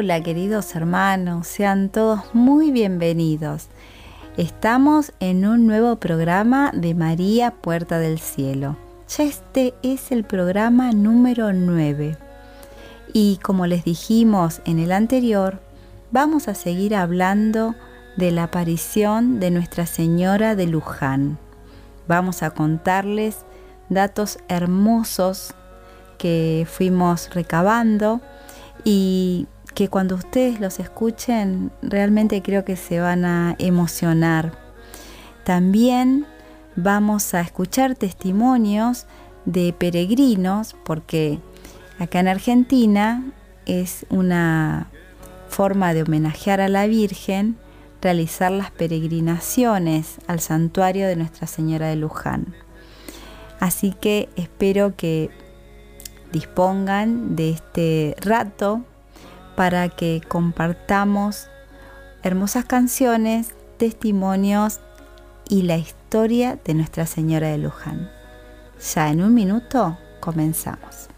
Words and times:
Hola 0.00 0.22
queridos 0.22 0.76
hermanos, 0.76 1.48
sean 1.48 1.88
todos 1.88 2.32
muy 2.32 2.70
bienvenidos. 2.70 3.66
Estamos 4.36 5.12
en 5.18 5.44
un 5.44 5.66
nuevo 5.66 5.96
programa 5.96 6.70
de 6.72 6.94
María 6.94 7.50
Puerta 7.50 7.98
del 7.98 8.20
Cielo. 8.20 8.76
Este 9.18 9.74
es 9.82 10.12
el 10.12 10.22
programa 10.22 10.92
número 10.92 11.52
9. 11.52 12.16
Y 13.12 13.40
como 13.42 13.66
les 13.66 13.82
dijimos 13.82 14.62
en 14.66 14.78
el 14.78 14.92
anterior, 14.92 15.60
vamos 16.12 16.46
a 16.46 16.54
seguir 16.54 16.94
hablando 16.94 17.74
de 18.16 18.30
la 18.30 18.44
aparición 18.44 19.40
de 19.40 19.50
Nuestra 19.50 19.84
Señora 19.84 20.54
de 20.54 20.68
Luján. 20.68 21.38
Vamos 22.06 22.44
a 22.44 22.50
contarles 22.50 23.38
datos 23.88 24.38
hermosos 24.46 25.54
que 26.18 26.68
fuimos 26.70 27.34
recabando 27.34 28.20
y 28.84 29.48
que 29.78 29.88
cuando 29.88 30.16
ustedes 30.16 30.58
los 30.58 30.80
escuchen 30.80 31.70
realmente 31.82 32.42
creo 32.42 32.64
que 32.64 32.74
se 32.74 32.98
van 32.98 33.24
a 33.24 33.54
emocionar. 33.60 34.58
También 35.44 36.26
vamos 36.74 37.32
a 37.32 37.42
escuchar 37.42 37.94
testimonios 37.94 39.06
de 39.44 39.72
peregrinos 39.72 40.74
porque 40.84 41.38
acá 42.00 42.18
en 42.18 42.26
Argentina 42.26 43.22
es 43.66 44.04
una 44.10 44.90
forma 45.48 45.94
de 45.94 46.02
homenajear 46.02 46.60
a 46.60 46.68
la 46.68 46.88
Virgen 46.88 47.56
realizar 48.02 48.50
las 48.50 48.72
peregrinaciones 48.72 50.16
al 50.26 50.40
santuario 50.40 51.06
de 51.06 51.14
Nuestra 51.14 51.46
Señora 51.46 51.86
de 51.86 51.94
Luján. 51.94 52.52
Así 53.60 53.92
que 53.92 54.28
espero 54.34 54.96
que 54.96 55.30
dispongan 56.32 57.36
de 57.36 57.50
este 57.50 58.16
rato 58.20 58.82
para 59.58 59.88
que 59.88 60.20
compartamos 60.28 61.48
hermosas 62.22 62.64
canciones, 62.64 63.54
testimonios 63.76 64.78
y 65.48 65.62
la 65.62 65.76
historia 65.76 66.60
de 66.64 66.74
Nuestra 66.74 67.06
Señora 67.06 67.48
de 67.48 67.58
Luján. 67.58 68.08
Ya 68.94 69.10
en 69.10 69.20
un 69.20 69.34
minuto 69.34 69.98
comenzamos. 70.20 71.08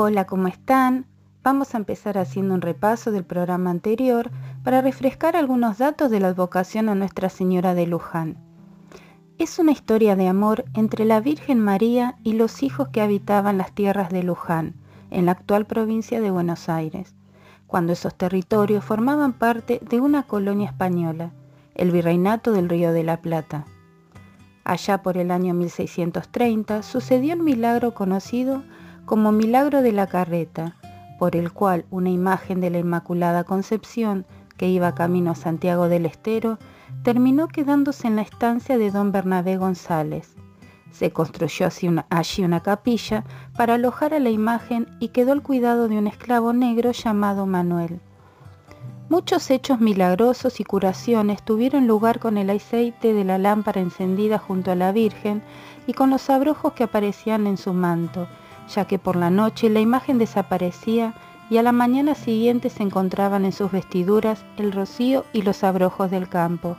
Hola, 0.00 0.26
¿cómo 0.26 0.46
están? 0.46 1.06
Vamos 1.42 1.74
a 1.74 1.78
empezar 1.78 2.18
haciendo 2.18 2.54
un 2.54 2.60
repaso 2.60 3.10
del 3.10 3.24
programa 3.24 3.70
anterior 3.70 4.30
para 4.62 4.80
refrescar 4.80 5.34
algunos 5.34 5.78
datos 5.78 6.08
de 6.08 6.20
la 6.20 6.28
advocación 6.28 6.88
a 6.88 6.94
Nuestra 6.94 7.28
Señora 7.28 7.74
de 7.74 7.88
Luján. 7.88 8.38
Es 9.38 9.58
una 9.58 9.72
historia 9.72 10.14
de 10.14 10.28
amor 10.28 10.66
entre 10.74 11.04
la 11.04 11.20
Virgen 11.20 11.58
María 11.58 12.14
y 12.22 12.34
los 12.34 12.62
hijos 12.62 12.90
que 12.90 13.00
habitaban 13.00 13.58
las 13.58 13.72
tierras 13.72 14.10
de 14.10 14.22
Luján, 14.22 14.74
en 15.10 15.26
la 15.26 15.32
actual 15.32 15.66
provincia 15.66 16.20
de 16.20 16.30
Buenos 16.30 16.68
Aires, 16.68 17.16
cuando 17.66 17.92
esos 17.92 18.14
territorios 18.14 18.84
formaban 18.84 19.32
parte 19.32 19.80
de 19.82 20.00
una 20.00 20.22
colonia 20.22 20.68
española, 20.68 21.32
el 21.74 21.90
Virreinato 21.90 22.52
del 22.52 22.68
Río 22.68 22.92
de 22.92 23.02
la 23.02 23.16
Plata. 23.16 23.64
Allá 24.62 25.02
por 25.02 25.18
el 25.18 25.32
año 25.32 25.54
1630 25.54 26.84
sucedió 26.84 27.34
el 27.34 27.42
milagro 27.42 27.94
conocido 27.94 28.62
como 29.08 29.32
milagro 29.32 29.80
de 29.80 29.92
la 29.92 30.06
carreta, 30.06 30.76
por 31.18 31.34
el 31.34 31.50
cual 31.50 31.86
una 31.90 32.10
imagen 32.10 32.60
de 32.60 32.68
la 32.68 32.78
Inmaculada 32.78 33.42
Concepción, 33.42 34.26
que 34.58 34.68
iba 34.68 34.94
camino 34.94 35.30
a 35.30 35.34
Santiago 35.34 35.88
del 35.88 36.04
Estero, 36.04 36.58
terminó 37.04 37.48
quedándose 37.48 38.06
en 38.06 38.16
la 38.16 38.22
estancia 38.22 38.76
de 38.76 38.90
don 38.90 39.10
Bernabé 39.10 39.56
González. 39.56 40.36
Se 40.90 41.10
construyó 41.10 41.68
allí 42.10 42.44
una 42.44 42.60
capilla 42.60 43.24
para 43.56 43.74
alojar 43.74 44.12
a 44.12 44.18
la 44.18 44.28
imagen 44.28 44.86
y 45.00 45.08
quedó 45.08 45.32
al 45.32 45.42
cuidado 45.42 45.88
de 45.88 45.96
un 45.96 46.06
esclavo 46.06 46.52
negro 46.52 46.92
llamado 46.92 47.46
Manuel. 47.46 48.02
Muchos 49.08 49.50
hechos 49.50 49.80
milagrosos 49.80 50.60
y 50.60 50.64
curaciones 50.64 51.42
tuvieron 51.42 51.86
lugar 51.86 52.18
con 52.18 52.36
el 52.36 52.50
aceite 52.50 53.14
de 53.14 53.24
la 53.24 53.38
lámpara 53.38 53.80
encendida 53.80 54.38
junto 54.38 54.70
a 54.70 54.74
la 54.74 54.92
Virgen 54.92 55.42
y 55.86 55.94
con 55.94 56.10
los 56.10 56.28
abrojos 56.28 56.74
que 56.74 56.84
aparecían 56.84 57.46
en 57.46 57.56
su 57.56 57.72
manto, 57.72 58.28
ya 58.74 58.86
que 58.86 58.98
por 58.98 59.16
la 59.16 59.30
noche 59.30 59.70
la 59.70 59.80
imagen 59.80 60.18
desaparecía 60.18 61.14
y 61.50 61.56
a 61.56 61.62
la 61.62 61.72
mañana 61.72 62.14
siguiente 62.14 62.70
se 62.70 62.82
encontraban 62.82 63.44
en 63.44 63.52
sus 63.52 63.72
vestiduras 63.72 64.44
el 64.56 64.72
rocío 64.72 65.24
y 65.32 65.42
los 65.42 65.64
abrojos 65.64 66.10
del 66.10 66.28
campo. 66.28 66.76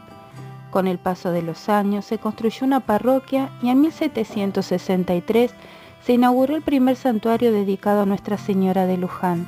Con 0.70 0.88
el 0.88 1.00
paso 1.00 1.32
de 1.32 1.42
los 1.42 1.70
años 1.70 2.06
se 2.06 2.20
construyó 2.20 2.66
una 2.66 2.80
parroquia 2.80 3.50
y 3.62 3.70
en 3.70 3.82
1763 3.82 5.54
se 6.06 6.14
inauguró 6.14 6.56
el 6.56 6.62
primer 6.62 6.96
santuario 6.96 7.52
dedicado 7.52 8.02
a 8.02 8.06
Nuestra 8.06 8.38
Señora 8.38 8.86
de 8.86 8.98
Luján. 8.98 9.48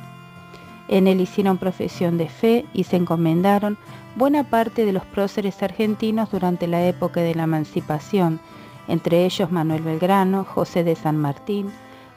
En 0.88 1.06
él 1.06 1.20
hicieron 1.20 1.58
profesión 1.58 2.18
de 2.18 2.28
fe 2.28 2.66
y 2.74 2.84
se 2.84 2.96
encomendaron 2.96 3.78
buena 4.16 4.44
parte 4.44 4.84
de 4.84 4.92
los 4.92 5.04
próceres 5.06 5.62
argentinos 5.62 6.30
durante 6.30 6.66
la 6.66 6.84
época 6.86 7.20
de 7.20 7.34
la 7.34 7.44
emancipación, 7.44 8.40
entre 8.88 9.24
ellos 9.24 9.50
Manuel 9.50 9.82
Belgrano, 9.82 10.44
José 10.44 10.84
de 10.84 10.96
San 10.96 11.16
Martín, 11.16 11.72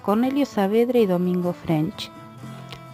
Cornelio 0.06 0.46
Saavedra 0.46 1.00
y 1.00 1.08
Domingo 1.08 1.52
French. 1.52 2.12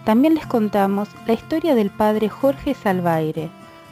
También 0.06 0.34
les 0.34 0.46
contamos 0.46 1.10
la 1.28 1.34
historia 1.34 1.76
del 1.76 1.90
padre 1.90 2.30
Jorge 2.30 2.74
Salvaire, 2.74 3.50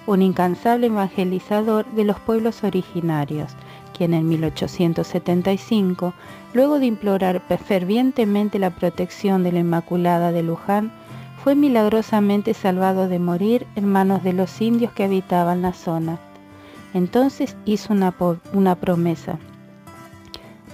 un 0.08 0.22
incansable 0.22 0.88
evangelizador 0.88 1.86
de 1.88 2.06
los 2.06 2.18
pueblos 2.22 2.64
originarios, 2.64 3.52
quien 3.98 4.14
en 4.14 4.26
1875, 4.30 6.14
luego 6.54 6.80
de 6.80 6.86
implorar 6.86 7.42
fervientemente 7.58 8.58
la 8.58 8.70
protección 8.70 9.44
de 9.44 9.52
la 9.52 9.60
Inmaculada 9.60 10.32
de 10.32 10.42
Luján, 10.42 10.90
fue 11.44 11.56
milagrosamente 11.56 12.54
salvado 12.54 13.10
de 13.10 13.20
morir 13.20 13.68
en 13.76 13.84
manos 13.84 14.24
de 14.24 14.32
los 14.32 14.62
indios 14.62 14.94
que 14.94 15.04
habitaban 15.04 15.62
la 15.62 15.74
zona. 15.74 16.20
Entonces 16.94 17.58
hizo 17.66 17.92
una, 17.92 18.14
una 18.54 18.76
promesa. 18.76 19.40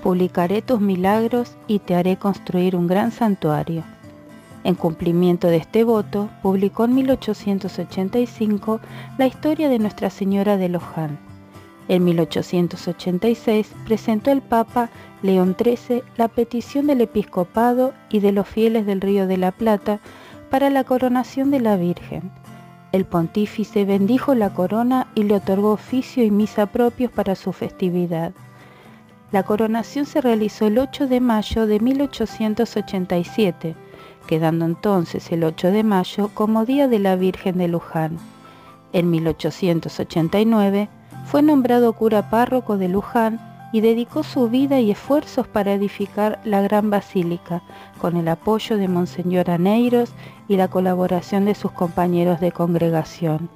Publicaré 0.05 0.61
tus 0.61 0.79
milagros 0.79 1.57
y 1.65 1.79
te 1.79 1.95
haré 1.95 2.17
construir 2.17 2.75
un 2.75 2.85
gran 2.85 3.09
santuario. 3.09 3.83
En 4.63 4.75
cumplimiento 4.75 5.47
de 5.47 5.57
este 5.57 5.83
voto, 5.83 6.29
publicó 6.43 6.85
en 6.85 6.93
1885 6.93 8.81
la 9.17 9.25
historia 9.25 9.67
de 9.67 9.79
Nuestra 9.79 10.11
Señora 10.11 10.57
de 10.57 10.69
Loján. 10.69 11.17
En 11.87 12.03
1886 12.03 13.73
presentó 13.87 14.29
el 14.29 14.43
Papa 14.43 14.91
León 15.23 15.55
XIII 15.57 16.03
la 16.17 16.27
petición 16.27 16.85
del 16.85 17.01
episcopado 17.01 17.95
y 18.11 18.19
de 18.19 18.31
los 18.31 18.47
fieles 18.47 18.85
del 18.85 19.01
Río 19.01 19.25
de 19.25 19.37
la 19.37 19.51
Plata 19.51 20.01
para 20.51 20.69
la 20.69 20.83
coronación 20.83 21.49
de 21.49 21.61
la 21.61 21.77
Virgen. 21.77 22.29
El 22.91 23.05
pontífice 23.05 23.85
bendijo 23.85 24.35
la 24.35 24.53
corona 24.53 25.07
y 25.15 25.23
le 25.23 25.33
otorgó 25.33 25.71
oficio 25.71 26.23
y 26.23 26.29
misa 26.29 26.67
propios 26.67 27.11
para 27.11 27.33
su 27.33 27.53
festividad. 27.53 28.33
La 29.35 29.43
coronación 29.43 30.05
se 30.05 30.21
realizó 30.21 30.67
el 30.67 30.77
8 30.77 31.07
de 31.07 31.19
mayo 31.19 31.67
de 31.67 31.81
1887 31.81 33.75
quedando 34.27 34.63
entonces 34.63 35.29
el 35.29 35.43
8 35.43 35.71
de 35.71 35.83
mayo 35.83 36.29
como 36.33 36.63
Día 36.63 36.87
de 36.87 36.99
la 36.99 37.17
Virgen 37.17 37.57
de 37.57 37.67
Luján. 37.67 38.17
En 38.93 39.11
1889 39.11 40.87
fue 41.25 41.41
nombrado 41.41 41.91
cura 41.91 42.29
párroco 42.29 42.77
de 42.77 42.87
Luján 42.87 43.41
y 43.73 43.81
dedicó 43.81 44.23
su 44.23 44.47
vida 44.47 44.79
y 44.79 44.91
esfuerzos 44.91 45.49
para 45.49 45.73
edificar 45.73 46.39
la 46.45 46.61
gran 46.61 46.89
basílica, 46.89 47.61
con 47.99 48.15
el 48.15 48.29
apoyo 48.29 48.77
de 48.77 48.87
Monseñor 48.87 49.51
Aneiros 49.51 50.13
y 50.47 50.55
la 50.55 50.69
colaboración 50.69 51.43
de 51.43 51.55
sus 51.55 51.73
compañeros 51.73 52.39
de 52.39 52.53
congregación. 52.53 53.49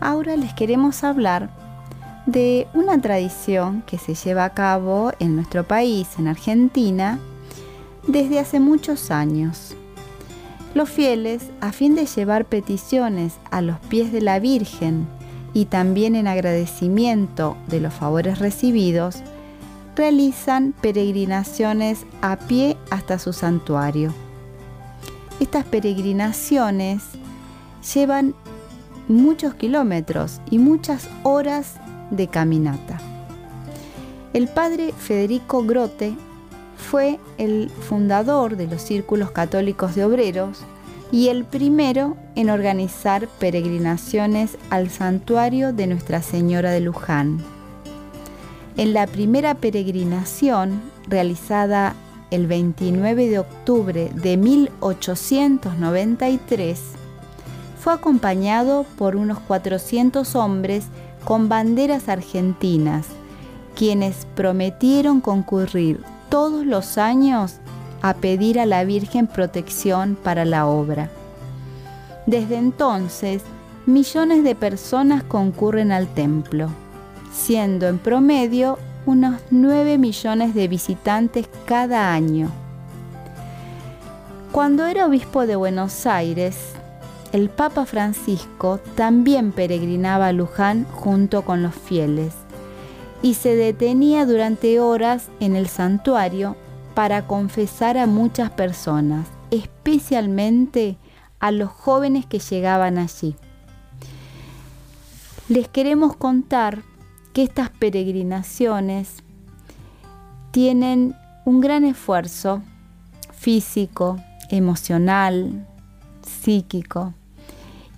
Ahora 0.00 0.36
les 0.36 0.54
queremos 0.54 1.04
hablar 1.04 1.63
de 2.26 2.66
una 2.72 3.00
tradición 3.00 3.82
que 3.86 3.98
se 3.98 4.14
lleva 4.14 4.44
a 4.44 4.54
cabo 4.54 5.12
en 5.18 5.36
nuestro 5.36 5.64
país, 5.64 6.08
en 6.18 6.28
Argentina, 6.28 7.18
desde 8.06 8.38
hace 8.38 8.60
muchos 8.60 9.10
años. 9.10 9.74
Los 10.74 10.90
fieles, 10.90 11.50
a 11.60 11.72
fin 11.72 11.94
de 11.94 12.06
llevar 12.06 12.46
peticiones 12.46 13.34
a 13.50 13.60
los 13.60 13.78
pies 13.78 14.12
de 14.12 14.20
la 14.20 14.38
Virgen 14.40 15.06
y 15.52 15.66
también 15.66 16.16
en 16.16 16.26
agradecimiento 16.26 17.56
de 17.68 17.80
los 17.80 17.94
favores 17.94 18.38
recibidos, 18.38 19.22
realizan 19.94 20.74
peregrinaciones 20.80 22.04
a 22.22 22.36
pie 22.36 22.76
hasta 22.90 23.18
su 23.18 23.32
santuario. 23.32 24.12
Estas 25.38 25.64
peregrinaciones 25.64 27.04
llevan 27.94 28.34
muchos 29.06 29.54
kilómetros 29.54 30.40
y 30.50 30.58
muchas 30.58 31.08
horas 31.22 31.74
de 32.10 32.28
caminata. 32.28 33.00
El 34.32 34.48
padre 34.48 34.92
Federico 34.98 35.64
Grote 35.64 36.14
fue 36.76 37.20
el 37.38 37.70
fundador 37.70 38.56
de 38.56 38.66
los 38.66 38.82
círculos 38.82 39.30
católicos 39.30 39.94
de 39.94 40.04
obreros 40.04 40.58
y 41.12 41.28
el 41.28 41.44
primero 41.44 42.16
en 42.34 42.50
organizar 42.50 43.28
peregrinaciones 43.38 44.58
al 44.70 44.90
santuario 44.90 45.72
de 45.72 45.86
Nuestra 45.86 46.22
Señora 46.22 46.72
de 46.72 46.80
Luján. 46.80 47.54
En 48.76 48.92
la 48.92 49.06
primera 49.06 49.54
peregrinación, 49.54 50.82
realizada 51.06 51.94
el 52.32 52.48
29 52.48 53.28
de 53.28 53.38
octubre 53.38 54.10
de 54.12 54.36
1893, 54.36 56.80
fue 57.78 57.92
acompañado 57.92 58.84
por 58.98 59.14
unos 59.14 59.38
400 59.38 60.34
hombres 60.34 60.86
con 61.24 61.48
banderas 61.48 62.08
argentinas, 62.08 63.06
quienes 63.74 64.26
prometieron 64.34 65.20
concurrir 65.20 66.02
todos 66.28 66.66
los 66.66 66.98
años 66.98 67.56
a 68.02 68.14
pedir 68.14 68.60
a 68.60 68.66
la 68.66 68.84
Virgen 68.84 69.26
protección 69.26 70.16
para 70.22 70.44
la 70.44 70.66
obra. 70.66 71.08
Desde 72.26 72.56
entonces, 72.56 73.42
millones 73.86 74.44
de 74.44 74.54
personas 74.54 75.22
concurren 75.22 75.92
al 75.92 76.08
templo, 76.08 76.68
siendo 77.32 77.88
en 77.88 77.98
promedio 77.98 78.78
unos 79.06 79.40
9 79.50 79.98
millones 79.98 80.54
de 80.54 80.68
visitantes 80.68 81.48
cada 81.66 82.12
año. 82.12 82.50
Cuando 84.52 84.86
era 84.86 85.06
obispo 85.06 85.46
de 85.46 85.56
Buenos 85.56 86.06
Aires, 86.06 86.73
el 87.34 87.50
Papa 87.50 87.84
Francisco 87.84 88.78
también 88.94 89.50
peregrinaba 89.50 90.28
a 90.28 90.32
Luján 90.32 90.84
junto 90.84 91.42
con 91.42 91.64
los 91.64 91.74
fieles 91.74 92.32
y 93.22 93.34
se 93.34 93.56
detenía 93.56 94.24
durante 94.24 94.78
horas 94.78 95.30
en 95.40 95.56
el 95.56 95.66
santuario 95.66 96.56
para 96.94 97.26
confesar 97.26 97.98
a 97.98 98.06
muchas 98.06 98.50
personas, 98.50 99.26
especialmente 99.50 100.96
a 101.40 101.50
los 101.50 101.70
jóvenes 101.70 102.24
que 102.24 102.38
llegaban 102.38 102.98
allí. 102.98 103.34
Les 105.48 105.66
queremos 105.66 106.14
contar 106.14 106.82
que 107.32 107.42
estas 107.42 107.68
peregrinaciones 107.68 109.24
tienen 110.52 111.16
un 111.44 111.60
gran 111.60 111.84
esfuerzo 111.84 112.62
físico, 113.32 114.20
emocional, 114.50 115.66
psíquico, 116.22 117.12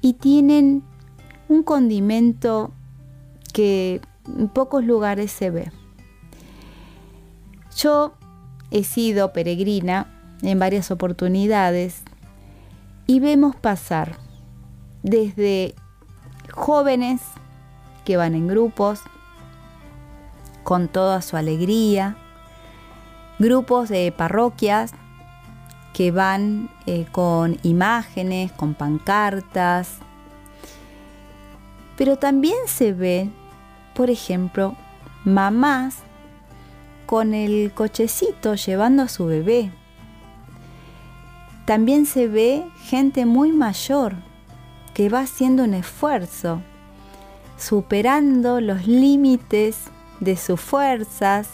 y 0.01 0.15
tienen 0.15 0.83
un 1.49 1.63
condimento 1.63 2.73
que 3.53 4.01
en 4.37 4.49
pocos 4.49 4.85
lugares 4.85 5.31
se 5.31 5.51
ve. 5.51 5.71
Yo 7.77 8.15
he 8.71 8.85
sido 8.85 9.33
peregrina 9.33 10.13
en 10.43 10.59
varias 10.59 10.91
oportunidades 10.91 12.03
y 13.07 13.21
vemos 13.21 13.55
pasar 13.57 14.19
desde 15.03 15.75
jóvenes 16.53 17.21
que 18.05 18.17
van 18.17 18.35
en 18.35 18.49
grupos 18.49 19.01
con 20.65 20.89
toda 20.89 21.23
su 21.23 21.37
alegría, 21.37 22.17
grupos 23.39 23.89
de 23.89 24.13
parroquias 24.17 24.93
que 25.97 26.11
van 26.11 26.69
eh, 26.85 27.07
con 27.11 27.57
imágenes, 27.63 28.53
con 28.53 28.75
pancartas. 28.75 29.97
Pero 31.97 32.19
también 32.19 32.59
se 32.67 32.93
ve, 32.93 33.31
por 33.95 34.11
ejemplo, 34.11 34.77
mamás 35.25 36.01
con 37.07 37.33
el 37.33 37.73
cochecito 37.73 38.57
llevando 38.57 39.05
a 39.05 39.09
su 39.09 39.25
bebé. 39.25 39.73
También 41.65 42.05
se 42.05 42.29
ve 42.29 42.67
gente 42.83 43.25
muy 43.25 43.51
mayor 43.53 44.17
que 44.93 45.09
va 45.09 45.21
haciendo 45.21 45.65
un 45.65 45.73
esfuerzo, 45.73 46.61
superando 47.57 48.61
los 48.61 48.87
límites 48.87 49.79
de 50.21 50.37
sus 50.37 50.61
fuerzas, 50.61 51.49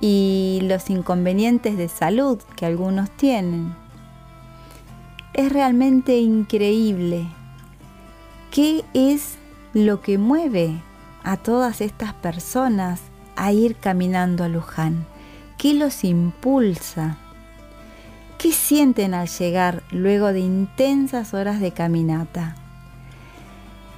y 0.00 0.60
los 0.62 0.90
inconvenientes 0.90 1.76
de 1.76 1.88
salud 1.88 2.38
que 2.56 2.66
algunos 2.66 3.10
tienen. 3.10 3.74
Es 5.34 5.52
realmente 5.52 6.18
increíble. 6.18 7.28
¿Qué 8.50 8.84
es 8.94 9.36
lo 9.72 10.00
que 10.00 10.18
mueve 10.18 10.80
a 11.22 11.36
todas 11.36 11.80
estas 11.80 12.14
personas 12.14 13.00
a 13.36 13.52
ir 13.52 13.76
caminando 13.76 14.44
a 14.44 14.48
Luján? 14.48 15.06
¿Qué 15.56 15.74
los 15.74 16.04
impulsa? 16.04 17.18
¿Qué 18.38 18.52
sienten 18.52 19.14
al 19.14 19.28
llegar 19.28 19.82
luego 19.90 20.32
de 20.32 20.40
intensas 20.40 21.34
horas 21.34 21.60
de 21.60 21.72
caminata? 21.72 22.54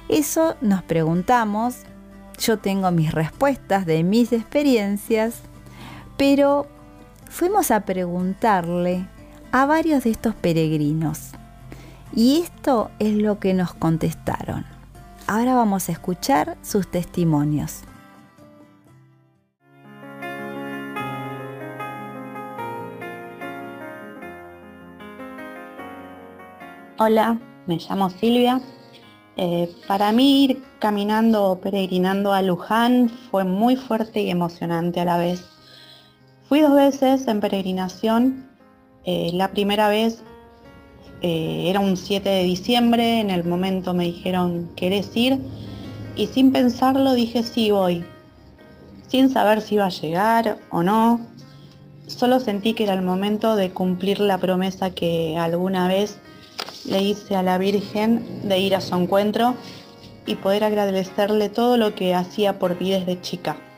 Eso 0.09 0.55
nos 0.61 0.81
preguntamos. 0.83 1.83
Yo 2.39 2.57
tengo 2.57 2.89
mis 2.91 3.11
respuestas 3.13 3.85
de 3.85 4.03
mis 4.03 4.33
experiencias 4.33 5.43
pero 6.17 6.67
fuimos 7.29 7.71
a 7.71 7.81
preguntarle 7.81 9.07
a 9.51 9.65
varios 9.65 10.03
de 10.03 10.11
estos 10.11 10.35
peregrinos 10.35 11.31
y 12.13 12.41
esto 12.41 12.91
es 12.99 13.15
lo 13.15 13.39
que 13.39 13.53
nos 13.53 13.73
contestaron. 13.73 14.65
Ahora 15.27 15.55
vamos 15.55 15.87
a 15.87 15.93
escuchar 15.93 16.57
sus 16.61 16.89
testimonios. 16.89 17.83
Hola, 27.03 27.39
me 27.65 27.77
llamo 27.77 28.09
Silvia. 28.11 28.61
Eh, 29.35 29.73
para 29.87 30.11
mí 30.11 30.43
ir 30.43 30.63
caminando 30.77 31.45
o 31.45 31.59
peregrinando 31.59 32.31
a 32.33 32.43
Luján 32.43 33.09
fue 33.31 33.43
muy 33.43 33.75
fuerte 33.75 34.21
y 34.21 34.29
emocionante 34.29 34.99
a 34.99 35.05
la 35.05 35.17
vez. 35.17 35.43
Fui 36.51 36.59
dos 36.59 36.75
veces 36.75 37.29
en 37.29 37.39
peregrinación 37.39 38.49
Eh, 39.05 39.31
la 39.33 39.47
primera 39.51 39.87
vez 39.87 40.21
eh, 41.21 41.69
era 41.69 41.79
un 41.79 41.95
7 41.95 42.27
de 42.27 42.43
diciembre, 42.43 43.21
en 43.21 43.29
el 43.29 43.45
momento 43.45 43.93
me 43.93 44.03
dijeron, 44.03 44.69
¿querés 44.75 45.15
ir? 45.15 45.39
Y 46.17 46.27
sin 46.27 46.51
pensarlo 46.51 47.13
dije, 47.13 47.43
sí, 47.43 47.71
voy. 47.71 48.03
Sin 49.07 49.29
saber 49.29 49.61
si 49.61 49.75
iba 49.75 49.85
a 49.85 49.89
llegar 49.89 50.57
o 50.71 50.83
no, 50.83 51.21
solo 52.07 52.41
sentí 52.41 52.73
que 52.73 52.83
era 52.83 52.95
el 52.95 53.01
momento 53.01 53.55
de 53.55 53.71
cumplir 53.71 54.19
la 54.19 54.37
promesa 54.37 54.89
que 54.89 55.37
alguna 55.37 55.87
vez 55.87 56.19
le 56.83 57.01
hice 57.01 57.37
a 57.37 57.43
la 57.43 57.59
Virgen 57.59 58.25
de 58.43 58.59
ir 58.59 58.75
a 58.75 58.81
su 58.81 58.93
encuentro 58.93 59.55
y 60.25 60.35
poder 60.35 60.65
agradecerle 60.65 61.47
todo 61.47 61.77
lo 61.77 61.95
que 61.95 62.13
hacía 62.13 62.59
por 62.59 62.77
mí 62.79 62.91
desde 62.91 63.21
chica. 63.21 63.70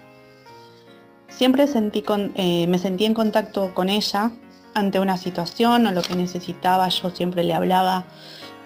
Siempre 1.38 1.68
sentí 1.68 2.04
eh, 2.36 2.68
me 2.68 2.78
sentí 2.78 3.06
en 3.06 3.14
contacto 3.14 3.74
con 3.74 3.90
ella 3.90 4.32
ante 4.74 5.00
una 5.00 5.18
situación 5.18 5.88
o 5.88 5.92
lo 5.92 6.02
que 6.02 6.16
necesitaba, 6.16 6.88
yo 6.90 7.10
siempre 7.10 7.44
le 7.44 7.54
hablaba 7.54 8.06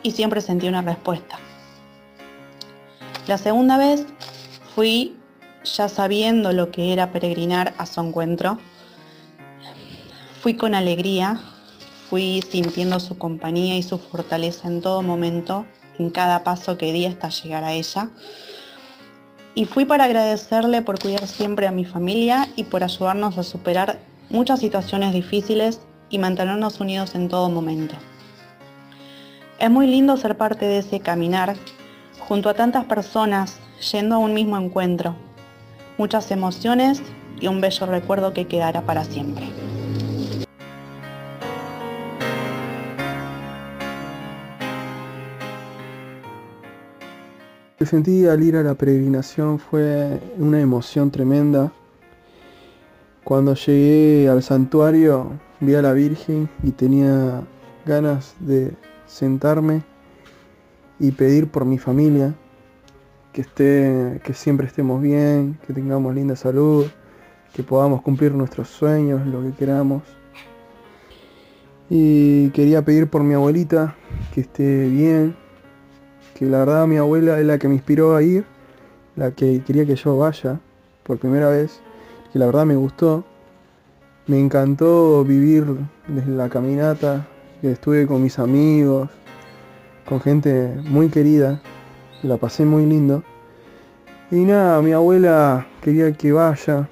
y 0.03 0.11
siempre 0.11 0.41
sentí 0.41 0.67
una 0.67 0.81
respuesta. 0.81 1.39
La 3.27 3.37
segunda 3.37 3.77
vez 3.77 4.05
fui 4.75 5.17
ya 5.63 5.89
sabiendo 5.89 6.53
lo 6.53 6.71
que 6.71 6.93
era 6.93 7.11
peregrinar 7.11 7.73
a 7.77 7.85
su 7.85 7.99
encuentro. 7.99 8.57
Fui 10.41 10.55
con 10.55 10.75
alegría, 10.75 11.41
fui 12.09 12.41
sintiendo 12.49 12.99
su 12.99 13.17
compañía 13.17 13.77
y 13.77 13.83
su 13.83 13.97
fortaleza 13.97 14.67
en 14.67 14.81
todo 14.81 15.01
momento, 15.01 15.65
en 15.99 16.09
cada 16.09 16.43
paso 16.43 16.77
que 16.77 16.93
di 16.93 17.05
hasta 17.05 17.29
llegar 17.29 17.63
a 17.63 17.73
ella. 17.73 18.11
Y 19.57 19.65
fui 19.65 19.85
para 19.85 20.03
agradecerle 20.03 20.83
por 20.83 20.99
cuidar 20.99 21.25
siempre 21.25 21.65
a 21.65 21.71
mi 21.71 21.83
familia 21.83 22.47
y 22.55 22.65
por 22.65 22.83
ayudarnos 22.83 23.39
a 23.39 23.43
superar 23.43 23.97
muchas 24.29 24.59
situaciones 24.59 25.13
difíciles 25.13 25.81
y 26.11 26.19
mantenernos 26.19 26.79
unidos 26.79 27.15
en 27.15 27.27
todo 27.27 27.49
momento. 27.49 27.95
Es 29.57 29.71
muy 29.71 29.87
lindo 29.87 30.15
ser 30.15 30.37
parte 30.37 30.65
de 30.65 30.77
ese 30.77 30.99
caminar 30.99 31.55
junto 32.19 32.49
a 32.49 32.53
tantas 32.53 32.85
personas 32.85 33.59
yendo 33.91 34.13
a 34.13 34.19
un 34.19 34.35
mismo 34.35 34.59
encuentro. 34.59 35.15
Muchas 35.97 36.29
emociones 36.29 37.01
y 37.41 37.47
un 37.47 37.59
bello 37.59 37.87
recuerdo 37.87 38.33
que 38.33 38.45
quedará 38.45 38.83
para 38.83 39.05
siempre. 39.05 39.47
Que 47.77 47.85
sentí 47.85 48.25
al 48.25 48.41
ir 48.41 48.55
a 48.55 48.63
la 48.63 48.73
peregrinación 48.73 49.59
fue 49.59 50.19
una 50.37 50.59
emoción 50.59 51.11
tremenda. 51.11 51.71
Cuando 53.23 53.53
llegué 53.53 54.27
al 54.29 54.41
santuario 54.41 55.31
vi 55.59 55.75
a 55.75 55.81
la 55.81 55.93
Virgen 55.93 56.49
y 56.63 56.71
tenía 56.71 57.43
ganas 57.85 58.35
de 58.39 58.73
sentarme 59.05 59.83
y 60.99 61.11
pedir 61.11 61.47
por 61.47 61.65
mi 61.65 61.77
familia, 61.77 62.33
que 63.31 63.41
esté, 63.41 64.21
que 64.23 64.33
siempre 64.33 64.65
estemos 64.65 64.99
bien, 64.99 65.59
que 65.67 65.73
tengamos 65.73 66.15
linda 66.15 66.35
salud, 66.35 66.87
que 67.53 67.61
podamos 67.61 68.01
cumplir 68.01 68.33
nuestros 68.33 68.69
sueños, 68.69 69.25
lo 69.27 69.43
que 69.43 69.51
queramos. 69.51 70.01
Y 71.89 72.49
quería 72.49 72.83
pedir 72.83 73.07
por 73.07 73.23
mi 73.23 73.35
abuelita, 73.35 73.95
que 74.33 74.41
esté 74.41 74.89
bien, 74.89 75.35
que 76.37 76.45
la 76.45 76.59
verdad 76.59 76.85
mi 76.85 76.97
abuela 76.97 77.39
es 77.39 77.45
la 77.45 77.57
que 77.57 77.67
me 77.67 77.73
inspiró 77.73 78.15
a 78.15 78.21
ir, 78.21 78.45
la 79.15 79.31
que 79.31 79.63
quería 79.63 79.85
que 79.85 79.95
yo 79.95 80.17
vaya 80.17 80.59
por 81.03 81.17
primera 81.17 81.49
vez, 81.49 81.79
que 82.31 82.37
la 82.37 82.45
verdad 82.45 82.65
me 82.65 82.75
gustó. 82.75 83.23
Me 84.27 84.39
encantó 84.39 85.23
vivir 85.23 85.65
desde 86.07 86.31
la 86.31 86.49
caminata, 86.49 87.25
que 87.61 87.71
estuve 87.71 88.05
con 88.05 88.21
mis 88.21 88.37
amigos, 88.37 89.09
con 90.05 90.21
gente 90.21 90.75
muy 90.83 91.09
querida, 91.09 91.59
la 92.21 92.37
pasé 92.37 92.65
muy 92.65 92.85
lindo. 92.85 93.23
Y 94.29 94.41
nada, 94.41 94.81
mi 94.81 94.91
abuela 94.91 95.65
quería 95.81 96.11
que 96.11 96.33
vaya, 96.33 96.87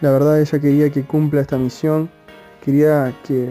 la 0.00 0.10
verdad 0.10 0.40
ella 0.40 0.60
quería 0.60 0.90
que 0.90 1.02
cumpla 1.02 1.40
esta 1.40 1.56
misión, 1.56 2.08
quería 2.64 3.12
que 3.24 3.48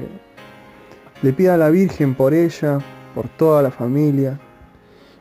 le 1.24 1.34
pida 1.34 1.56
a 1.56 1.58
la 1.58 1.70
Virgen 1.70 2.16
por 2.16 2.34
ella, 2.34 2.80
por 3.16 3.28
toda 3.28 3.64
la 3.64 3.72
familia, 3.72 4.40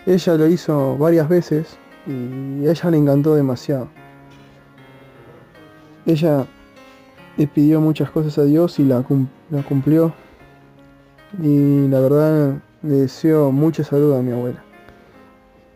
ella 0.07 0.35
lo 0.35 0.47
hizo 0.47 0.97
varias 0.97 1.29
veces 1.29 1.79
y 2.07 2.67
a 2.67 2.71
ella 2.71 2.91
le 2.91 2.97
encantó 2.99 3.35
demasiado. 3.35 3.89
Ella 6.07 6.47
le 7.37 7.47
pidió 7.47 7.81
muchas 7.81 8.11
cosas 8.11 8.37
a 8.39 8.45
Dios 8.45 8.79
y 8.79 8.85
la, 8.85 9.03
cumplió. 9.69 10.13
Y 11.41 11.89
la 11.89 12.01
verdad 12.01 12.61
le 12.83 12.95
deseo 12.95 13.53
mucha 13.53 13.85
salud 13.85 14.17
a 14.17 14.23
mi 14.23 14.33
abuela. 14.33 14.63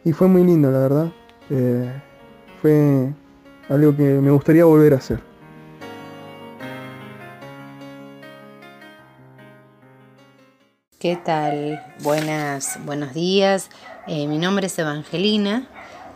Y 0.04 0.12
fue 0.12 0.28
muy 0.28 0.44
lindo, 0.44 0.70
la 0.70 0.78
verdad. 0.78 1.12
Eh, 1.50 1.90
fue 2.60 3.12
algo 3.68 3.96
que 3.96 4.02
me 4.02 4.30
gustaría 4.30 4.64
volver 4.64 4.94
a 4.94 4.96
hacer. 4.96 5.33
¿Qué 11.04 11.16
tal? 11.16 11.84
Buenas, 12.00 12.78
buenos 12.87 13.12
días. 13.12 13.68
Eh, 14.06 14.26
mi 14.26 14.38
nombre 14.38 14.68
es 14.68 14.78
Evangelina. 14.78 15.68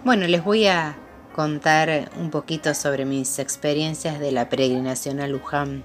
Bueno, 0.02 0.26
les 0.26 0.42
voy 0.42 0.66
a 0.66 0.96
contar 1.34 2.10
un 2.18 2.30
poquito 2.30 2.72
sobre 2.72 3.04
mis 3.04 3.38
experiencias 3.38 4.18
de 4.18 4.32
la 4.32 4.48
peregrinación 4.48 5.20
a 5.20 5.28
Luján. 5.28 5.84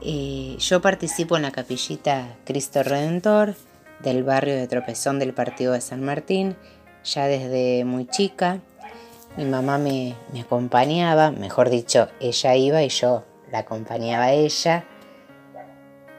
Eh, 0.00 0.56
yo 0.58 0.82
participo 0.82 1.36
en 1.36 1.42
la 1.42 1.52
capillita 1.52 2.26
Cristo 2.44 2.82
Redentor 2.82 3.54
del 4.00 4.24
barrio 4.24 4.56
de 4.56 4.66
Tropezón 4.66 5.20
del 5.20 5.32
Partido 5.32 5.72
de 5.72 5.80
San 5.80 6.02
Martín, 6.02 6.56
ya 7.04 7.28
desde 7.28 7.84
muy 7.84 8.06
chica. 8.06 8.58
Mi 9.36 9.44
mamá 9.44 9.78
me, 9.78 10.16
acompañaba, 10.40 11.30
mejor 11.30 11.70
dicho, 11.70 12.08
ella 12.18 12.56
iba 12.56 12.82
y 12.82 12.88
yo 12.88 13.22
la 13.52 13.60
acompañaba 13.60 14.24
a 14.24 14.32
ella. 14.32 14.86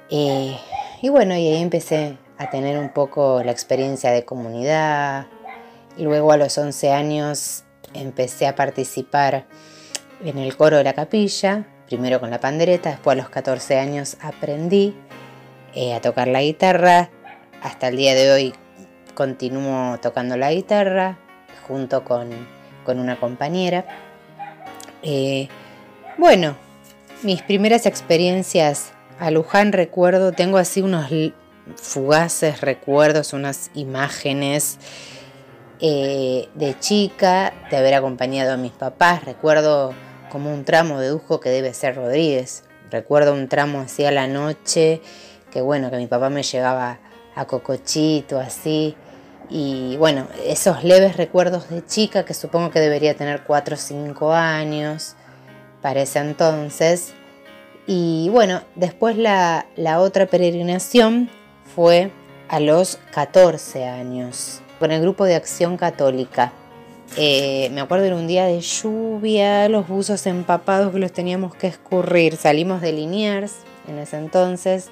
Eh, 0.10 0.56
y 1.04 1.10
bueno, 1.10 1.36
y 1.36 1.46
ahí 1.50 1.62
empecé 1.62 2.18
a 2.38 2.50
tener 2.50 2.80
un 2.80 2.88
poco 2.88 3.44
la 3.44 3.52
experiencia 3.52 4.12
de 4.12 4.24
comunidad. 4.24 5.28
Luego 5.98 6.32
a 6.32 6.38
los 6.38 6.58
11 6.58 6.94
años 6.94 7.66
empecé 7.94 8.48
a 8.48 8.56
participar 8.56 9.46
en 10.24 10.38
el 10.38 10.56
coro 10.56 10.78
de 10.78 10.86
la 10.86 10.94
capilla, 10.94 11.68
primero 11.88 12.22
con 12.22 12.30
la 12.30 12.40
pandereta, 12.40 12.92
después 12.92 13.18
a 13.18 13.22
los 13.22 13.28
14 13.28 13.80
años 13.80 14.16
aprendí 14.22 14.96
eh, 15.76 15.94
a 15.94 16.00
tocar 16.00 16.30
la 16.30 16.42
guitarra. 16.42 17.10
Hasta 17.62 17.90
el 17.90 17.98
día 17.98 18.16
de 18.16 18.32
hoy 18.32 18.54
continúo 19.14 20.00
tocando 20.02 20.38
la 20.38 20.54
guitarra 20.54 21.18
junto 21.68 22.06
con, 22.06 22.30
una 22.88 23.20
compañera. 23.20 23.84
Eh, 25.02 25.50
bueno, 26.18 26.56
mis 27.24 27.42
primeras 27.42 27.88
experiencias 27.88 28.94
a 29.20 29.32
Luján 29.32 29.72
recuerdo, 29.72 30.32
tengo 30.32 30.58
así 30.58 30.82
unos 30.82 31.10
fugaces 31.76 32.62
recuerdos, 32.62 33.34
unas 33.34 33.72
imágenes 33.74 34.78
eh, 35.80 36.50
de 36.56 36.80
chica, 36.80 37.54
de 37.70 37.78
haber 37.78 37.94
acompañado 37.94 38.54
a 38.54 38.58
mis 38.58 38.72
papás. 38.72 39.24
Recuerdo 39.26 39.94
como 40.32 40.54
un 40.54 40.66
tramo 40.66 41.00
dedujo 41.00 41.40
que 41.40 41.50
debe 41.50 41.74
ser 41.74 41.96
Rodríguez. 41.96 42.64
Recuerdo 42.90 43.34
un 43.34 43.48
tramo 43.48 43.82
así 43.82 44.06
a 44.06 44.12
la 44.12 44.28
noche, 44.28 45.02
que 45.52 45.62
bueno, 45.62 45.90
que 45.90 45.98
mi 45.98 46.08
papá 46.08 46.30
me 46.30 46.44
llevaba 46.44 47.00
a 47.36 47.46
Cocochito, 47.46 48.40
así. 48.40 48.96
Y 49.50 49.98
bueno, 49.98 50.28
esos 50.46 50.84
leves 50.84 51.18
recuerdos 51.18 51.70
de 51.70 51.86
chica, 51.86 52.24
que 52.26 52.34
supongo 52.34 52.72
que 52.72 52.80
debería 52.80 53.16
tener 53.16 53.44
4 53.44 53.76
o 53.76 53.78
5 53.78 54.34
años 54.34 55.16
para 55.82 56.02
ese 56.02 56.20
entonces. 56.20 57.14
Y 57.86 58.30
bueno, 58.30 58.62
después 58.76 59.18
la, 59.18 59.66
otra 60.00 60.26
peregrinación 60.26 61.30
fue 61.76 62.12
a 62.48 62.60
los 62.60 63.00
14 63.14 63.86
años 63.86 64.62
con 64.80 64.92
el 64.92 65.02
grupo 65.02 65.26
de 65.26 65.36
acción 65.36 65.78
católica. 65.78 66.54
Eh, 67.18 67.70
me 67.74 67.82
acuerdo 67.82 68.06
de 68.06 68.14
un 68.14 68.28
día 68.28 68.46
de 68.46 68.60
lluvia, 68.62 69.70
los 69.70 69.88
buzos 69.88 70.26
empapados 70.26 70.92
que 70.92 71.00
los 71.00 71.12
teníamos 71.12 71.56
que 71.56 71.68
escurrir. 71.68 72.38
Salimos 72.38 72.82
de 72.82 72.94
Liniers 72.94 73.54
en 73.88 74.00
ese 74.00 74.18
entonces. 74.18 74.90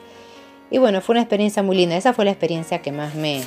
Y 0.69 0.77
bueno, 0.77 1.01
fue 1.01 1.13
una 1.13 1.21
experiencia 1.21 1.63
muy 1.63 1.75
linda. 1.75 1.97
Esa 1.97 2.13
fue 2.13 2.25
la 2.25 2.31
experiencia 2.31 2.81
que 2.81 2.91
más 2.91 3.15
me, 3.15 3.41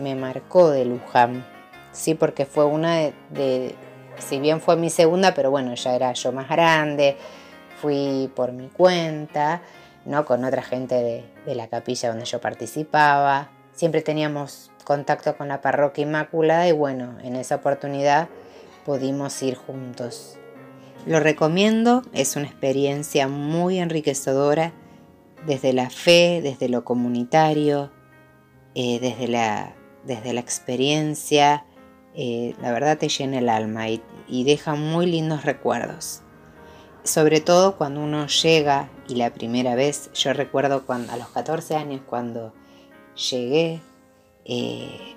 me 0.00 0.14
marcó 0.14 0.70
de 0.70 0.84
Luján. 0.84 1.44
Sí, 1.92 2.14
porque 2.14 2.46
fue 2.46 2.64
una 2.64 3.10
de, 3.30 3.74
si 4.18 4.38
bien 4.38 4.60
fue 4.60 4.76
mi 4.76 4.90
segunda, 4.90 5.34
pero 5.34 5.50
bueno, 5.50 5.74
ya 5.74 5.94
era 5.94 6.12
yo 6.12 6.32
más 6.32 6.48
grande. 6.48 7.16
Fui 7.80 8.30
por 8.34 8.52
mi 8.52 8.68
cuenta. 8.68 9.62
¿no? 10.04 10.24
con 10.24 10.44
otra 10.44 10.62
gente 10.62 11.24
de, 11.46 11.54
la 11.54 11.68
capilla 11.68 12.10
donde 12.10 12.24
yo 12.24 12.40
participaba. 12.40 13.50
Siempre 13.72 14.02
teníamos 14.02 14.70
contacto 14.84 15.36
con 15.36 15.48
la 15.48 15.60
parroquia 15.60 16.02
Inmaculada 16.02 16.68
y 16.68 16.72
bueno, 16.72 17.18
en 17.22 17.36
esa 17.36 17.56
oportunidad 17.56 18.28
pudimos 18.84 19.40
ir 19.42 19.54
juntos. 19.54 20.36
Lo 21.06 21.20
recomiendo, 21.20 22.02
es 22.12 22.36
una 22.36 22.46
experiencia 22.46 23.26
muy 23.26 23.78
enriquecedora 23.78 24.72
desde 25.46 25.72
la 25.72 25.88
fe, 25.88 26.40
desde 26.42 26.68
lo 26.68 26.84
comunitario, 26.84 27.90
eh, 28.74 29.00
desde, 29.00 29.26
la, 29.26 29.74
desde 30.04 30.34
la 30.34 30.40
experiencia, 30.40 31.64
eh, 32.14 32.54
la 32.60 32.72
verdad 32.72 32.98
te 32.98 33.08
llena 33.08 33.38
el 33.38 33.48
alma 33.48 33.88
y, 33.88 34.02
y 34.28 34.44
deja 34.44 34.74
muy 34.74 35.06
lindos 35.06 35.44
recuerdos. 35.44 36.22
Sobre 37.04 37.40
todo 37.40 37.76
cuando 37.76 38.00
uno 38.00 38.26
llega 38.26 38.90
y 39.08 39.14
la 39.14 39.32
primera 39.32 39.74
vez, 39.74 40.10
yo 40.12 40.34
recuerdo 40.34 40.84
cuando, 40.84 41.12
a 41.12 41.16
los 41.16 41.28
14 41.28 41.74
años 41.74 42.02
cuando 42.06 42.52
llegué 43.30 43.80
eh, 44.44 45.16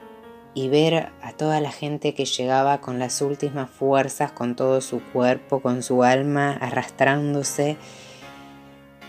y 0.54 0.70
ver 0.70 1.10
a 1.22 1.34
toda 1.34 1.60
la 1.60 1.72
gente 1.72 2.14
que 2.14 2.24
llegaba 2.24 2.80
con 2.80 3.00
las 3.00 3.22
últimas 3.22 3.70
fuerzas, 3.70 4.32
con 4.32 4.56
todo 4.56 4.80
su 4.80 5.02
cuerpo, 5.12 5.62
con 5.62 5.84
su 5.84 6.04
alma 6.04 6.54
arrastrándose 6.54 7.76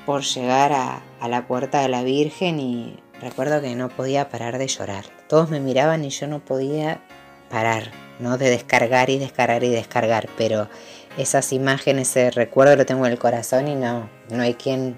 por 0.04 0.22
llegar 0.22 0.72
a, 0.72 1.00
a 1.20 1.28
la 1.28 1.46
puerta 1.46 1.80
de 1.80 1.88
la 1.88 2.02
Virgen 2.02 2.58
y 2.58 2.98
recuerdo 3.20 3.60
que 3.60 3.76
no 3.76 3.88
podía 3.88 4.28
parar 4.28 4.58
de 4.58 4.66
llorar. 4.66 5.04
Todos 5.28 5.48
me 5.48 5.60
miraban 5.60 6.04
y 6.04 6.10
yo 6.10 6.26
no 6.26 6.44
podía 6.44 7.00
parar, 7.48 7.92
¿no? 8.18 8.36
De 8.36 8.50
descargar 8.50 9.10
y 9.10 9.18
descargar 9.18 9.62
y 9.62 9.70
descargar, 9.70 10.28
pero 10.36 10.68
esas 11.16 11.52
imágenes, 11.52 12.10
ese 12.10 12.30
recuerdo 12.30 12.76
lo 12.76 12.86
tengo 12.86 13.06
en 13.06 13.12
el 13.12 13.18
corazón 13.18 13.68
y 13.68 13.74
no, 13.74 14.08
no 14.30 14.42
hay 14.42 14.54
quien 14.54 14.96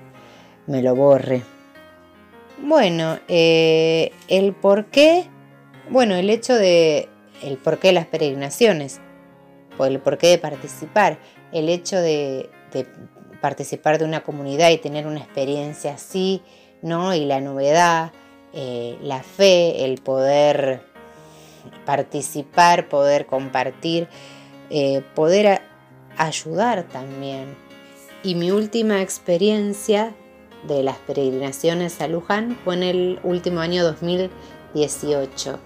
me 0.67 0.83
lo 0.83 0.95
borre. 0.95 1.43
Bueno, 2.59 3.19
eh, 3.29 4.13
el 4.29 4.55
por 4.55 4.87
qué, 4.87 5.27
bueno, 5.91 6.15
el 6.15 6.31
hecho 6.31 6.55
de, 6.55 7.09
el 7.43 7.59
por 7.59 7.79
qué 7.79 7.89
de 7.89 7.95
las 7.95 8.07
peregrinaciones, 8.07 9.01
el 9.79 10.01
por 10.01 10.17
qué 10.17 10.29
de 10.29 10.39
participar, 10.39 11.19
el 11.53 11.69
hecho 11.69 11.97
de, 11.99 12.49
de 12.73 12.87
participar 13.41 13.99
de 13.99 14.07
una 14.07 14.23
comunidad 14.23 14.71
y 14.71 14.79
tener 14.79 15.07
una 15.07 15.21
experiencia 15.21 15.95
así, 15.95 16.43
¿no? 16.83 17.15
Y 17.15 17.27
la 17.27 17.41
novedad, 17.41 18.13
eh, 18.55 18.97
la 19.03 19.23
fe, 19.23 19.85
el 19.85 20.01
poder 20.01 20.81
participar, 21.85 22.89
poder 22.89 23.27
compartir, 23.27 24.09
eh, 24.71 25.03
poder 25.15 25.61
ayudar 26.17 26.85
también. 26.85 27.57
Y 28.23 28.35
mi 28.35 28.51
última 28.51 29.03
experiencia 29.03 30.15
de 30.67 30.83
las 30.83 30.97
peregrinaciones 30.99 32.01
a 32.01 32.09
Luján 32.09 32.59
fue 32.65 32.75
en 32.75 32.83
el 32.83 33.21
último 33.23 33.61
año 33.61 33.85
2018, 33.85 35.59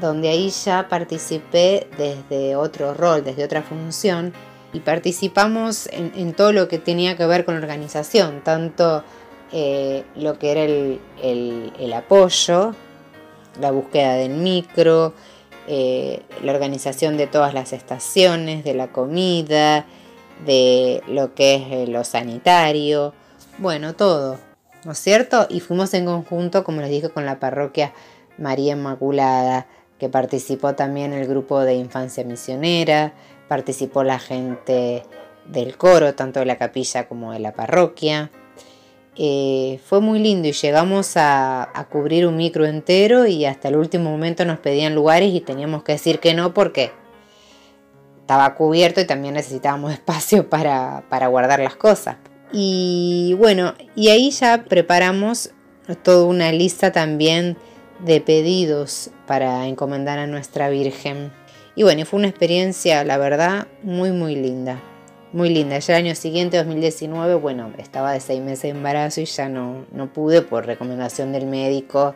donde 0.00 0.28
ahí 0.28 0.50
ya 0.50 0.88
participé 0.88 1.88
desde 1.98 2.56
otro 2.56 2.94
rol, 2.94 3.24
desde 3.24 3.44
otra 3.44 3.62
función, 3.62 4.32
y 4.72 4.80
participamos 4.80 5.88
en, 5.90 6.34
todo 6.34 6.52
lo 6.52 6.68
que 6.68 6.78
tenía 6.78 7.16
que 7.16 7.24
ver 7.26 7.44
con 7.44 7.54
la 7.54 7.60
organización, 7.60 8.42
tanto 8.44 9.02
eh, 9.52 10.04
lo 10.16 10.38
que 10.38 10.50
era 10.50 10.64
el, 10.64 11.92
apoyo, 11.94 12.74
la 13.60 13.70
búsqueda 13.70 14.14
del 14.14 14.32
micro, 14.32 15.14
eh, 15.68 16.22
la 16.42 16.52
organización 16.52 17.16
de 17.16 17.26
todas 17.26 17.54
las 17.54 17.72
estaciones, 17.72 18.64
de 18.64 18.74
la 18.74 18.88
comida, 18.88 19.86
de 20.44 21.02
lo 21.08 21.34
que 21.34 21.56
es 21.56 21.62
eh, 21.70 21.86
lo 21.86 22.04
sanitario, 22.04 23.14
bueno, 23.58 23.94
todo, 23.94 24.38
¿no 24.84 24.92
es 24.92 24.98
cierto? 24.98 25.46
Y 25.48 25.60
fuimos 25.60 25.94
en 25.94 26.04
conjunto, 26.04 26.62
como 26.62 26.80
les 26.80 26.90
dije, 26.90 27.08
con 27.08 27.24
la 27.24 27.40
parroquia 27.40 27.92
María 28.38 28.74
Inmaculada, 28.74 29.66
que 29.98 30.08
participó 30.08 30.74
también 30.74 31.12
el 31.12 31.26
grupo 31.26 31.60
de 31.60 31.74
infancia 31.74 32.22
misionera, 32.24 33.14
participó 33.48 34.04
la 34.04 34.18
gente 34.18 35.04
del 35.46 35.76
coro, 35.76 36.14
tanto 36.14 36.40
de 36.40 36.46
la 36.46 36.56
capilla 36.56 37.08
como 37.08 37.32
de 37.32 37.38
la 37.38 37.52
parroquia. 37.52 38.30
Eh, 39.18 39.80
fue 39.86 40.00
muy 40.00 40.18
lindo 40.18 40.46
y 40.48 40.52
llegamos 40.52 41.12
a, 41.16 41.86
cubrir 41.90 42.26
un 42.26 42.36
micro 42.36 42.66
entero 42.66 43.26
y 43.26 43.46
hasta 43.46 43.68
el 43.68 43.76
último 43.76 44.10
momento 44.10 44.44
nos 44.44 44.58
pedían 44.58 44.94
lugares 44.94 45.32
y 45.32 45.40
teníamos 45.40 45.82
que 45.84 45.92
decir 45.92 46.20
que 46.20 46.34
no 46.34 46.52
porque 46.52 46.92
estaba 48.20 48.54
cubierto 48.54 49.00
y 49.00 49.06
también 49.06 49.34
necesitábamos 49.34 49.92
espacio 49.94 50.50
para, 50.50 51.04
para 51.08 51.28
guardar 51.28 51.60
las 51.60 51.76
cosas. 51.76 52.16
Y 52.52 53.34
bueno, 53.38 53.74
y 53.94 54.08
ahí 54.08 54.30
ya 54.30 54.64
preparamos 54.68 55.50
toda 56.02 56.26
una 56.26 56.52
lista 56.52 56.92
también 56.92 57.56
de 58.00 58.20
pedidos 58.20 59.10
para 59.26 59.66
encomendar 59.66 60.18
a 60.18 60.26
nuestra 60.26 60.68
Virgen. 60.68 61.32
Y 61.74 61.82
bueno, 61.82 62.04
fue 62.04 62.18
una 62.18 62.28
experiencia, 62.28 63.04
la 63.04 63.18
verdad, 63.18 63.66
muy, 63.82 64.10
muy 64.10 64.34
linda. 64.34 64.80
Muy 65.36 65.50
linda. 65.50 65.78
Ya 65.80 65.98
el 65.98 66.06
año 66.06 66.14
siguiente, 66.14 66.56
2019, 66.56 67.34
bueno, 67.34 67.70
estaba 67.76 68.12
de 68.12 68.20
seis 68.20 68.40
meses 68.40 68.62
de 68.62 68.68
embarazo 68.70 69.20
y 69.20 69.26
ya 69.26 69.50
no, 69.50 69.84
no 69.92 70.10
pude 70.10 70.40
por 70.40 70.64
recomendación 70.64 71.30
del 71.30 71.44
médico. 71.44 72.14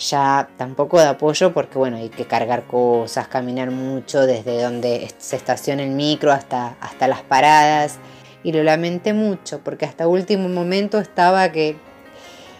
Ya 0.00 0.48
tampoco 0.56 0.98
de 0.98 1.06
apoyo 1.06 1.54
porque, 1.54 1.78
bueno, 1.78 1.96
hay 1.96 2.08
que 2.08 2.24
cargar 2.24 2.66
cosas, 2.66 3.28
caminar 3.28 3.70
mucho 3.70 4.26
desde 4.26 4.60
donde 4.60 5.08
se 5.16 5.36
estaciona 5.36 5.84
el 5.84 5.90
micro 5.90 6.32
hasta, 6.32 6.76
hasta 6.80 7.06
las 7.06 7.22
paradas 7.22 8.00
y 8.42 8.50
lo 8.50 8.64
lamenté 8.64 9.12
mucho 9.12 9.60
porque 9.62 9.84
hasta 9.84 10.08
último 10.08 10.48
momento 10.48 10.98
estaba 10.98 11.52
que, 11.52 11.76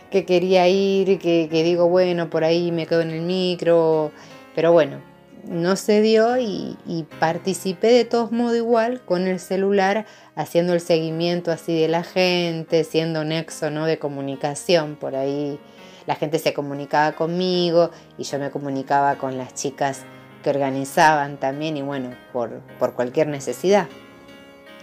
que 0.09 0.25
quería 0.25 0.69
ir, 0.69 1.19
que, 1.19 1.49
que 1.51 1.65
digo, 1.65 1.89
bueno, 1.89 2.31
por 2.31 2.45
ahí 2.45 2.71
me 2.71 2.87
quedo 2.87 3.01
en 3.01 3.11
el 3.11 3.23
micro, 3.23 4.13
pero 4.55 4.71
bueno, 4.71 5.01
no 5.49 5.77
se 5.77 6.03
dio 6.03 6.37
y, 6.39 6.77
participé 7.19 7.89
de 7.89 8.05
todos 8.05 8.33
modos 8.33 8.57
igual 8.57 9.03
con 9.05 9.27
el 9.27 9.41
celular 9.41 10.07
haciendo 10.35 10.73
el 10.73 10.81
seguimiento 10.81 11.51
así 11.51 11.79
de 11.79 11.89
la 11.89 12.03
gente, 12.03 12.85
siendo 12.85 13.25
nexo 13.25 13.71
¿no? 13.71 13.87
de 13.87 13.99
comunicación. 13.99 14.97
Por 14.97 15.17
ahí 15.17 15.59
la 16.07 16.15
gente 16.15 16.39
se 16.39 16.55
comunicaba 16.55 17.13
conmigo 17.13 17.91
y 18.19 18.25
yo 18.25 18.39
me 18.39 18.51
comunicaba 18.51 19.17
con 19.17 19.39
las 19.39 19.55
chicas 19.55 20.03
que 20.43 20.51
organizaban 20.51 21.39
también 21.39 21.77
y 21.77 21.83
bueno, 21.83 22.11
por, 22.33 22.61
por 22.79 22.95
cualquier 22.95 23.29
necesidad. 23.29 23.87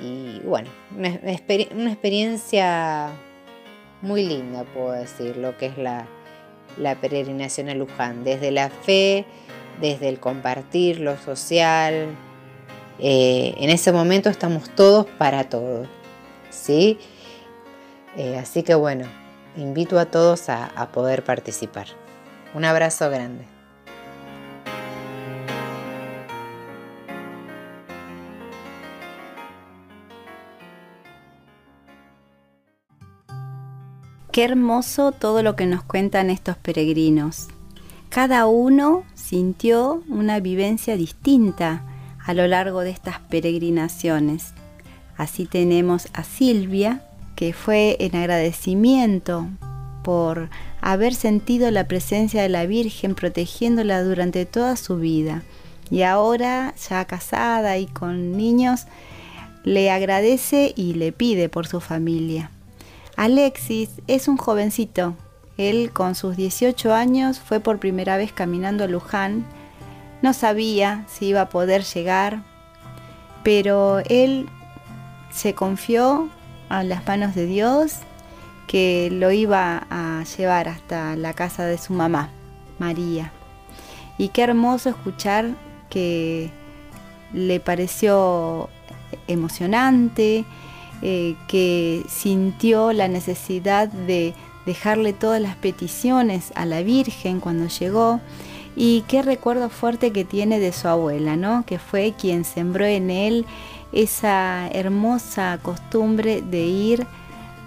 Y 0.01 0.39
bueno, 0.39 0.69
una, 0.97 1.09
experiencia 1.91 3.09
muy 4.01 4.23
linda, 4.23 4.63
puedo 4.63 4.93
decir, 4.93 5.37
lo 5.37 5.55
que 5.57 5.67
es 5.67 5.77
la, 5.77 6.07
peregrinación 6.99 7.69
a 7.69 7.75
Luján, 7.75 8.23
desde 8.23 8.49
la 8.49 8.69
fe, 8.69 9.25
desde 9.79 10.09
el 10.09 10.19
compartir, 10.19 10.99
lo 10.99 11.17
social. 11.17 12.07
Eh, 12.99 13.53
en 13.57 13.69
ese 13.69 13.91
momento 13.91 14.29
estamos 14.29 14.69
todos 14.69 15.05
para 15.17 15.45
todos, 15.45 15.87
¿sí? 16.49 16.99
Eh, 18.17 18.37
así 18.37 18.63
que 18.63 18.75
bueno, 18.75 19.05
invito 19.55 19.97
a 19.99 20.05
todos 20.05 20.49
a 20.49 20.89
poder 20.91 21.23
participar. 21.23 21.87
Un 22.53 22.65
abrazo 22.65 23.09
grande. 23.09 23.45
Qué 34.31 34.45
hermoso 34.45 35.11
todo 35.11 35.43
lo 35.43 35.57
que 35.57 35.65
nos 35.65 35.83
cuentan 35.83 36.29
estos 36.29 36.55
peregrinos. 36.55 37.49
Cada 38.11 38.45
uno 38.45 39.05
sintió 39.13 40.03
una 40.09 40.41
vivencia 40.41 40.97
distinta 40.97 41.81
a 42.19 42.33
lo 42.33 42.45
largo 42.45 42.81
de 42.81 42.89
estas 42.89 43.19
peregrinaciones. 43.19 44.51
Así 45.15 45.45
tenemos 45.45 46.09
a 46.11 46.25
Silvia, 46.25 47.05
que 47.37 47.53
fue 47.53 47.95
en 48.01 48.17
agradecimiento 48.17 49.47
por 50.03 50.49
haber 50.81 51.15
sentido 51.15 51.71
la 51.71 51.87
presencia 51.87 52.41
de 52.41 52.49
la 52.49 52.65
Virgen 52.65 53.15
protegiéndola 53.15 54.03
durante 54.03 54.45
toda 54.45 54.75
su 54.75 54.97
vida. 54.97 55.43
Y 55.89 56.01
ahora, 56.01 56.75
ya 56.89 57.05
casada 57.05 57.77
y 57.77 57.85
con 57.85 58.35
niños, 58.35 58.87
le 59.63 59.89
agradece 59.89 60.73
y 60.75 60.95
le 60.95 61.13
pide 61.13 61.47
por 61.47 61.65
su 61.65 61.79
familia. 61.79 62.51
Alexis 63.15 63.89
es 64.07 64.27
un 64.27 64.35
jovencito. 64.35 65.15
Él 65.57 65.91
con 65.91 66.15
sus 66.15 66.35
18 66.35 66.93
años 66.93 67.39
fue 67.39 67.59
por 67.59 67.79
primera 67.79 68.17
vez 68.17 68.31
caminando 68.31 68.83
a 68.83 68.87
Luján. 68.87 69.45
No 70.21 70.33
sabía 70.33 71.05
si 71.07 71.27
iba 71.27 71.41
a 71.41 71.49
poder 71.49 71.83
llegar, 71.83 72.43
pero 73.43 73.99
él 74.07 74.49
se 75.31 75.53
confió 75.53 76.29
a 76.69 76.83
las 76.83 77.05
manos 77.05 77.35
de 77.35 77.45
Dios 77.45 77.97
que 78.67 79.09
lo 79.11 79.31
iba 79.31 79.85
a 79.89 80.23
llevar 80.37 80.69
hasta 80.69 81.15
la 81.15 81.33
casa 81.33 81.65
de 81.65 81.77
su 81.77 81.93
mamá, 81.93 82.29
María. 82.79 83.31
Y 84.17 84.29
qué 84.29 84.43
hermoso 84.43 84.89
escuchar 84.89 85.49
que 85.89 86.51
le 87.33 87.59
pareció 87.59 88.69
emocionante, 89.27 90.45
eh, 91.01 91.35
que 91.47 92.05
sintió 92.07 92.93
la 92.93 93.07
necesidad 93.07 93.87
de 93.87 94.33
dejarle 94.65 95.13
todas 95.13 95.41
las 95.41 95.55
peticiones 95.55 96.51
a 96.55 96.65
la 96.65 96.81
Virgen 96.81 97.39
cuando 97.39 97.67
llegó 97.67 98.19
y 98.75 99.03
qué 99.07 99.21
recuerdo 99.21 99.69
fuerte 99.69 100.11
que 100.11 100.23
tiene 100.23 100.59
de 100.59 100.71
su 100.71 100.87
abuela, 100.87 101.35
¿no? 101.35 101.65
Que 101.65 101.79
fue 101.79 102.13
quien 102.17 102.45
sembró 102.45 102.85
en 102.85 103.09
él 103.09 103.45
esa 103.91 104.69
hermosa 104.69 105.59
costumbre 105.61 106.41
de 106.41 106.61
ir 106.61 107.05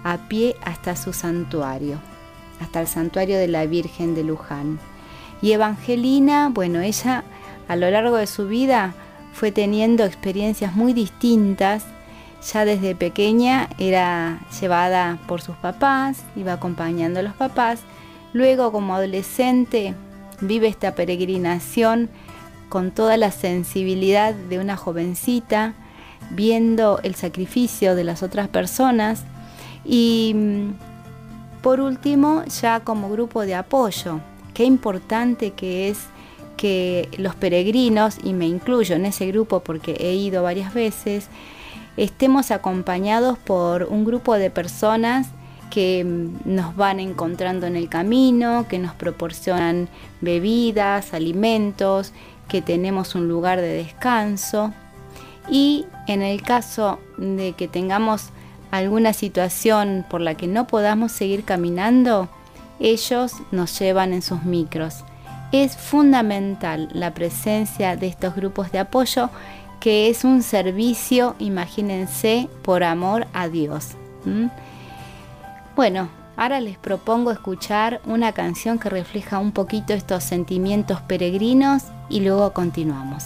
a 0.03 0.17
pie 0.27 0.55
hasta 0.63 0.95
su 0.95 1.13
santuario, 1.13 1.99
hasta 2.59 2.81
el 2.81 2.87
santuario 2.87 3.37
de 3.37 3.47
la 3.47 3.65
Virgen 3.65 4.15
de 4.15 4.23
Luján. 4.23 4.79
Y 5.41 5.51
Evangelina, 5.51 6.49
bueno, 6.51 6.81
ella 6.81 7.23
a 7.67 7.75
lo 7.75 7.89
largo 7.89 8.17
de 8.17 8.27
su 8.27 8.47
vida 8.47 8.93
fue 9.33 9.51
teniendo 9.51 10.05
experiencias 10.05 10.75
muy 10.75 10.93
distintas. 10.93 11.85
Ya 12.53 12.63
desde 12.63 12.93
pequeña 12.95 13.69
era 13.79 14.39
llevada 14.61 15.17
por 15.27 15.41
sus 15.41 15.55
papás, 15.55 16.23
iba 16.35 16.53
acompañando 16.53 17.19
a 17.19 17.23
los 17.23 17.33
papás. 17.33 17.81
Luego 18.33 18.71
como 18.71 18.95
adolescente 18.95 19.95
vive 20.41 20.67
esta 20.67 20.93
peregrinación 20.93 22.09
con 22.69 22.91
toda 22.91 23.17
la 23.17 23.31
sensibilidad 23.31 24.33
de 24.33 24.59
una 24.59 24.77
jovencita, 24.77 25.73
viendo 26.31 26.99
el 27.03 27.15
sacrificio 27.15 27.95
de 27.95 28.03
las 28.03 28.21
otras 28.21 28.47
personas 28.47 29.23
y 29.83 30.33
mm, 30.35 31.61
por 31.61 31.79
último 31.79 32.43
ya 32.61 32.79
como 32.81 33.09
grupo 33.09 33.41
de 33.41 33.55
apoyo. 33.55 34.19
Qué 34.53 34.65
importante 34.65 35.51
que 35.51 35.89
es 35.89 35.99
que 36.57 37.09
los 37.17 37.35
peregrinos, 37.35 38.17
y 38.23 38.33
me 38.33 38.47
incluyo 38.47 38.95
en 38.95 39.05
ese 39.05 39.27
grupo 39.27 39.59
porque 39.61 39.95
he 39.99 40.13
ido 40.13 40.43
varias 40.43 40.73
veces, 40.73 41.27
estemos 41.97 42.51
acompañados 42.51 43.37
por 43.37 43.83
un 43.83 44.05
grupo 44.05 44.35
de 44.35 44.49
personas 44.49 45.27
que 45.69 46.03
mm, 46.03 46.55
nos 46.55 46.75
van 46.75 46.99
encontrando 46.99 47.67
en 47.67 47.75
el 47.75 47.89
camino, 47.89 48.65
que 48.67 48.79
nos 48.79 48.93
proporcionan 48.93 49.89
bebidas, 50.21 51.13
alimentos, 51.13 52.13
que 52.47 52.61
tenemos 52.61 53.15
un 53.15 53.27
lugar 53.27 53.59
de 53.59 53.69
descanso 53.69 54.73
y 55.49 55.85
en 56.07 56.21
el 56.21 56.41
caso 56.41 56.99
de 57.17 57.53
que 57.53 57.67
tengamos 57.67 58.29
alguna 58.71 59.13
situación 59.13 60.05
por 60.09 60.21
la 60.21 60.35
que 60.35 60.47
no 60.47 60.67
podamos 60.67 61.11
seguir 61.11 61.43
caminando, 61.43 62.29
ellos 62.79 63.33
nos 63.51 63.77
llevan 63.79 64.13
en 64.13 64.21
sus 64.21 64.43
micros. 64.43 65.03
Es 65.51 65.77
fundamental 65.77 66.89
la 66.91 67.13
presencia 67.13 67.95
de 67.95 68.07
estos 68.07 68.35
grupos 68.35 68.71
de 68.71 68.79
apoyo 68.79 69.29
que 69.85 70.09
es 70.09 70.23
un 70.23 70.41
servicio, 70.41 71.35
imagínense, 71.37 72.49
por 72.63 72.83
amor 72.83 73.27
a 73.33 73.49
Dios. 73.49 73.89
Bueno, 75.75 76.09
ahora 76.35 76.59
les 76.59 76.79
propongo 76.79 77.29
escuchar 77.29 78.01
una 78.07 78.31
canción 78.31 78.79
que 78.79 78.89
refleja 78.89 79.37
un 79.37 79.51
poquito 79.51 79.93
estos 79.93 80.23
sentimientos 80.23 81.01
peregrinos 81.01 81.83
y 82.09 82.21
luego 82.21 82.51
continuamos. 82.51 83.25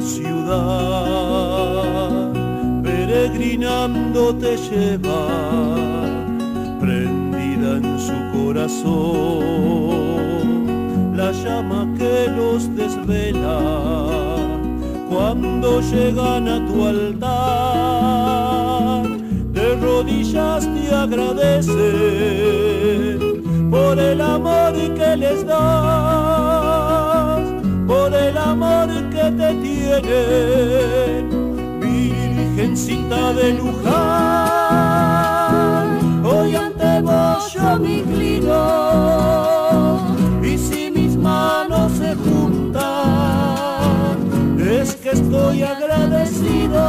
ciudad, 0.00 1.10
peregrinando 2.82 4.34
te 4.36 4.56
lleva, 4.56 5.26
prendida 6.80 7.76
en 7.76 7.98
su 7.98 8.14
corazón 8.32 9.60
la 11.16 11.32
llama 11.32 11.86
que 11.98 12.28
los 12.36 12.74
desvela 12.74 13.58
cuando 15.10 15.80
llegan 15.80 16.48
a 16.48 16.66
tu 16.66 16.86
altar. 16.86 17.60
De 19.52 19.76
rodillas 19.76 20.66
te 20.74 20.94
agradecen 20.94 21.78
por 23.70 23.98
el 23.98 24.20
amor 24.20 24.72
que 24.72 25.16
les 25.16 25.44
das, 25.46 26.69
amor 28.40 28.88
que 29.10 29.30
te 29.40 29.54
tienen, 29.66 31.22
Virgencita 31.80 33.32
de 33.34 33.54
Luján. 33.54 33.90
Hoy 36.24 36.56
ante 36.56 37.00
vos 37.02 37.52
yo 37.52 37.78
me 37.78 37.98
inclino 37.98 39.10
se 41.88 42.14
juntan, 42.14 42.80
es 44.58 44.96
que 44.96 45.10
estoy 45.10 45.62
agradecido 45.62 46.80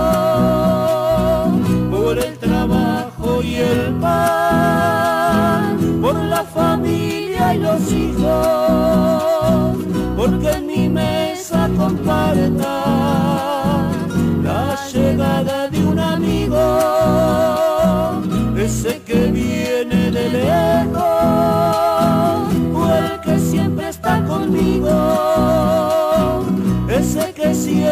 por 1.90 2.18
el 2.18 2.38
trabajo 2.38 3.42
y 3.44 3.56
el 3.56 3.94
pan, 4.00 5.78
por 6.02 6.16
la 6.16 6.44
familia 6.44 7.56
y 7.56 7.60
los 7.60 7.92
hijos, 7.92 9.78
porque 10.16 10.50
en 10.52 10.66
mi 10.68 10.90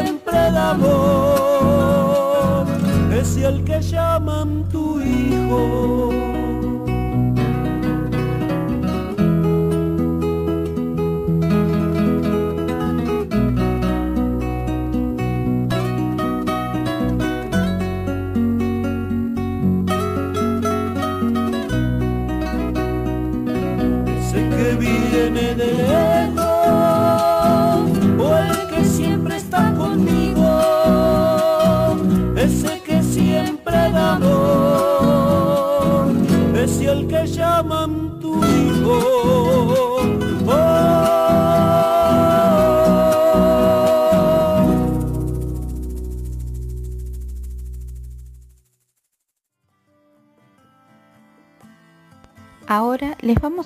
siempre 0.10 0.52
da 0.52 0.72
amor, 0.72 2.66
es 3.14 3.38
el 3.38 3.64
que 3.64 3.80
llaman 3.82 4.68
tu 4.72 5.00
hijo. 5.00 6.09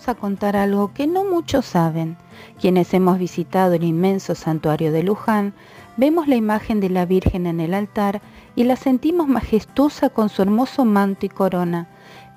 A 0.07 0.15
contar 0.15 0.55
algo 0.55 0.93
que 0.93 1.07
no 1.07 1.23
muchos 1.23 1.65
saben. 1.65 2.17
Quienes 2.59 2.93
hemos 2.93 3.17
visitado 3.17 3.73
el 3.73 3.83
inmenso 3.83 4.35
santuario 4.35 4.91
de 4.91 5.03
Luján, 5.03 5.53
vemos 5.97 6.27
la 6.27 6.35
imagen 6.35 6.79
de 6.79 6.89
la 6.89 7.05
Virgen 7.05 7.47
en 7.47 7.59
el 7.59 7.73
altar 7.73 8.21
y 8.55 8.63
la 8.63 8.75
sentimos 8.75 9.27
majestuosa 9.27 10.09
con 10.09 10.29
su 10.29 10.41
hermoso 10.41 10.85
manto 10.85 11.25
y 11.25 11.29
corona. 11.29 11.87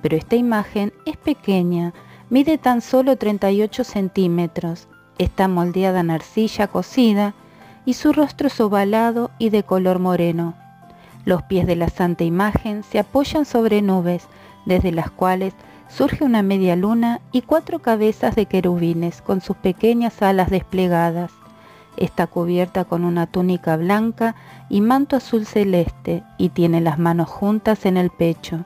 Pero 0.03 0.17
esta 0.17 0.37
imagen 0.37 0.93
es 1.05 1.17
pequeña, 1.17 1.95
mide 2.31 2.59
tan 2.59 2.81
solo 2.81 3.17
38 3.17 3.85
centímetros, 3.85 4.89
está 5.19 5.49
moldeada 5.49 6.01
en 6.01 6.11
arcilla 6.11 6.69
cocida 6.69 7.35
y 7.85 7.95
su 7.95 8.13
rostro 8.13 8.49
es 8.49 8.61
ovalado 8.61 9.31
y 9.39 9.51
de 9.51 9.63
color 9.63 9.99
moreno. 9.99 10.55
Los 11.25 11.43
pies 11.43 11.67
de 11.67 11.77
la 11.77 11.89
santa 11.89 12.25
imagen 12.25 12.83
se 12.83 12.99
apoyan 12.99 13.45
sobre 13.45 13.83
nubes, 13.83 14.29
desde 14.65 14.93
las 14.93 15.11
cuales 15.11 15.55
surge 15.89 16.25
una 16.25 16.43
media 16.43 16.77
luna 16.77 17.21
y 17.33 17.43
cuatro 17.43 17.79
cabezas 17.79 18.35
de 18.35 18.47
querubines 18.47 19.23
con 19.23 19.41
sus 19.41 19.57
pequeñas 19.57 20.21
alas 20.23 20.51
desplegadas. 20.51 21.31
Está 21.97 22.27
cubierta 22.27 22.85
con 22.85 23.05
una 23.05 23.27
túnica 23.27 23.77
blanca 23.77 24.35
y 24.69 24.81
manto 24.81 25.17
azul 25.17 25.47
celeste 25.47 26.23
y 26.37 26.51
tiene 26.51 26.81
las 26.81 26.99
manos 26.99 27.29
juntas 27.29 27.87
en 27.87 27.97
el 27.97 28.11
pecho. 28.11 28.65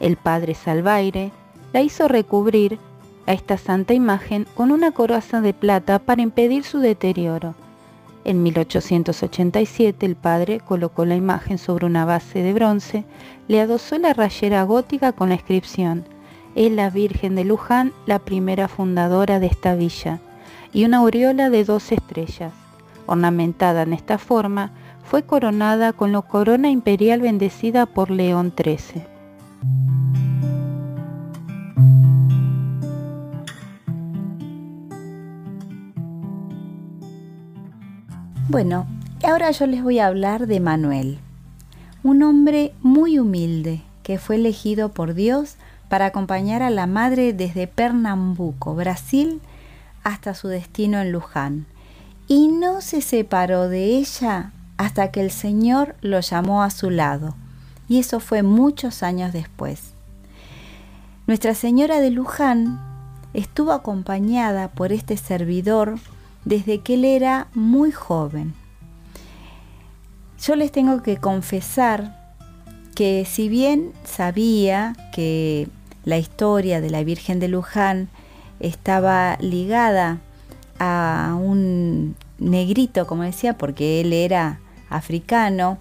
El 0.00 0.16
padre 0.16 0.54
Salvaire 0.54 1.30
la 1.72 1.82
hizo 1.82 2.08
recubrir 2.08 2.78
a 3.26 3.32
esta 3.32 3.56
santa 3.56 3.94
imagen 3.94 4.46
con 4.54 4.72
una 4.72 4.90
coraza 4.90 5.40
de 5.40 5.54
plata 5.54 5.98
para 5.98 6.22
impedir 6.22 6.64
su 6.64 6.80
deterioro. 6.80 7.54
En 8.24 8.42
1887 8.42 10.04
el 10.06 10.16
padre 10.16 10.60
colocó 10.60 11.04
la 11.04 11.14
imagen 11.14 11.58
sobre 11.58 11.86
una 11.86 12.06
base 12.06 12.42
de 12.42 12.54
bronce, 12.54 13.04
le 13.48 13.60
adosó 13.60 13.98
la 13.98 14.14
rayera 14.14 14.62
gótica 14.64 15.12
con 15.12 15.28
la 15.28 15.34
inscripción 15.34 16.04
es 16.54 16.70
la 16.70 16.90
Virgen 16.90 17.34
de 17.34 17.44
Luján, 17.44 17.92
la 18.06 18.18
primera 18.18 18.68
fundadora 18.68 19.40
de 19.40 19.46
esta 19.46 19.74
villa, 19.74 20.20
y 20.72 20.84
una 20.84 20.98
aureola 20.98 21.50
de 21.50 21.64
dos 21.64 21.92
estrellas, 21.92 22.52
ornamentada 23.06 23.82
en 23.82 23.92
esta 23.92 24.18
forma, 24.18 24.72
fue 25.04 25.22
coronada 25.22 25.92
con 25.92 26.12
la 26.12 26.22
corona 26.22 26.70
imperial 26.70 27.20
bendecida 27.20 27.86
por 27.86 28.10
León 28.10 28.52
XIII. 28.56 29.02
Bueno, 38.48 38.86
ahora 39.24 39.50
yo 39.50 39.66
les 39.66 39.82
voy 39.82 39.98
a 39.98 40.06
hablar 40.06 40.46
de 40.46 40.60
Manuel, 40.60 41.18
un 42.04 42.22
hombre 42.22 42.72
muy 42.82 43.18
humilde 43.18 43.82
que 44.02 44.18
fue 44.18 44.36
elegido 44.36 44.90
por 44.90 45.14
Dios 45.14 45.56
para 45.94 46.06
acompañar 46.06 46.60
a 46.64 46.70
la 46.70 46.88
madre 46.88 47.32
desde 47.32 47.68
Pernambuco, 47.68 48.74
Brasil, 48.74 49.40
hasta 50.02 50.34
su 50.34 50.48
destino 50.48 51.00
en 51.00 51.12
Luján. 51.12 51.66
Y 52.26 52.48
no 52.48 52.80
se 52.80 53.00
separó 53.00 53.68
de 53.68 53.84
ella 53.98 54.50
hasta 54.76 55.12
que 55.12 55.20
el 55.20 55.30
Señor 55.30 55.94
lo 56.00 56.18
llamó 56.18 56.64
a 56.64 56.70
su 56.70 56.90
lado. 56.90 57.36
Y 57.86 58.00
eso 58.00 58.18
fue 58.18 58.42
muchos 58.42 59.04
años 59.04 59.32
después. 59.32 59.92
Nuestra 61.28 61.54
Señora 61.54 62.00
de 62.00 62.10
Luján 62.10 62.80
estuvo 63.32 63.70
acompañada 63.70 64.66
por 64.66 64.90
este 64.90 65.16
servidor 65.16 66.00
desde 66.44 66.80
que 66.80 66.94
él 66.94 67.04
era 67.04 67.46
muy 67.54 67.92
joven. 67.92 68.52
Yo 70.42 70.56
les 70.56 70.72
tengo 70.72 71.04
que 71.04 71.18
confesar 71.18 72.34
que 72.96 73.24
si 73.24 73.48
bien 73.48 73.92
sabía 74.04 74.96
que 75.12 75.68
la 76.04 76.18
historia 76.18 76.80
de 76.80 76.90
la 76.90 77.02
Virgen 77.04 77.40
de 77.40 77.48
Luján 77.48 78.08
estaba 78.60 79.36
ligada 79.40 80.18
a 80.78 81.36
un 81.38 82.16
negrito, 82.38 83.06
como 83.06 83.22
decía, 83.22 83.56
porque 83.56 84.00
él 84.00 84.12
era 84.12 84.60
africano, 84.90 85.78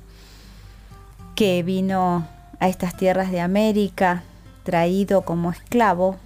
que 1.35 1.63
vino 1.63 2.27
a 2.59 2.69
estas 2.69 2.95
tierras 2.95 3.31
de 3.31 3.41
América 3.41 4.23
traído 4.63 5.23
como 5.23 5.51
esclavo, 5.51 6.17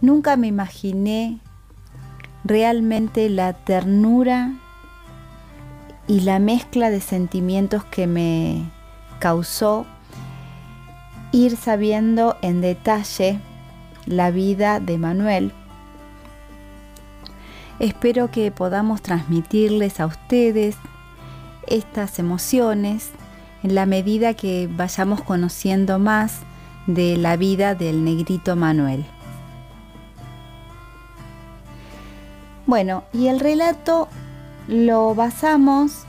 nunca 0.00 0.36
me 0.36 0.46
imaginé 0.46 1.40
realmente 2.44 3.28
la 3.28 3.52
ternura 3.54 4.52
y 6.06 6.20
la 6.20 6.38
mezcla 6.38 6.90
de 6.90 7.00
sentimientos 7.00 7.84
que 7.84 8.06
me 8.06 8.70
causó 9.18 9.86
ir 11.34 11.56
sabiendo 11.56 12.36
en 12.42 12.60
detalle 12.60 13.40
la 14.06 14.30
vida 14.30 14.78
de 14.78 14.98
Manuel. 14.98 15.52
Espero 17.80 18.30
que 18.30 18.52
podamos 18.52 19.02
transmitirles 19.02 19.98
a 19.98 20.06
ustedes 20.06 20.76
estas 21.66 22.20
emociones 22.20 23.10
en 23.64 23.74
la 23.74 23.84
medida 23.84 24.34
que 24.34 24.68
vayamos 24.70 25.22
conociendo 25.22 25.98
más 25.98 26.38
de 26.86 27.16
la 27.16 27.36
vida 27.36 27.74
del 27.74 28.04
negrito 28.04 28.54
Manuel. 28.54 29.04
Bueno, 32.64 33.02
y 33.12 33.26
el 33.26 33.40
relato 33.40 34.08
lo 34.68 35.16
basamos 35.16 36.06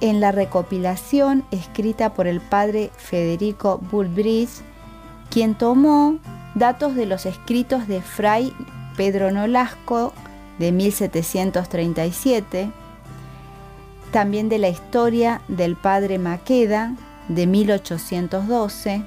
en 0.00 0.20
la 0.20 0.32
recopilación 0.32 1.44
escrita 1.50 2.14
por 2.14 2.26
el 2.26 2.40
padre 2.40 2.90
Federico 2.96 3.78
Bullbridge, 3.90 4.62
quien 5.30 5.54
tomó 5.54 6.18
datos 6.54 6.94
de 6.94 7.06
los 7.06 7.26
escritos 7.26 7.88
de 7.88 8.00
Fray 8.00 8.54
Pedro 8.96 9.30
Nolasco 9.30 10.12
de 10.58 10.72
1737, 10.72 12.70
también 14.12 14.48
de 14.48 14.58
la 14.58 14.68
historia 14.68 15.40
del 15.48 15.76
padre 15.76 16.18
Maqueda 16.18 16.94
de 17.28 17.46
1812 17.46 19.02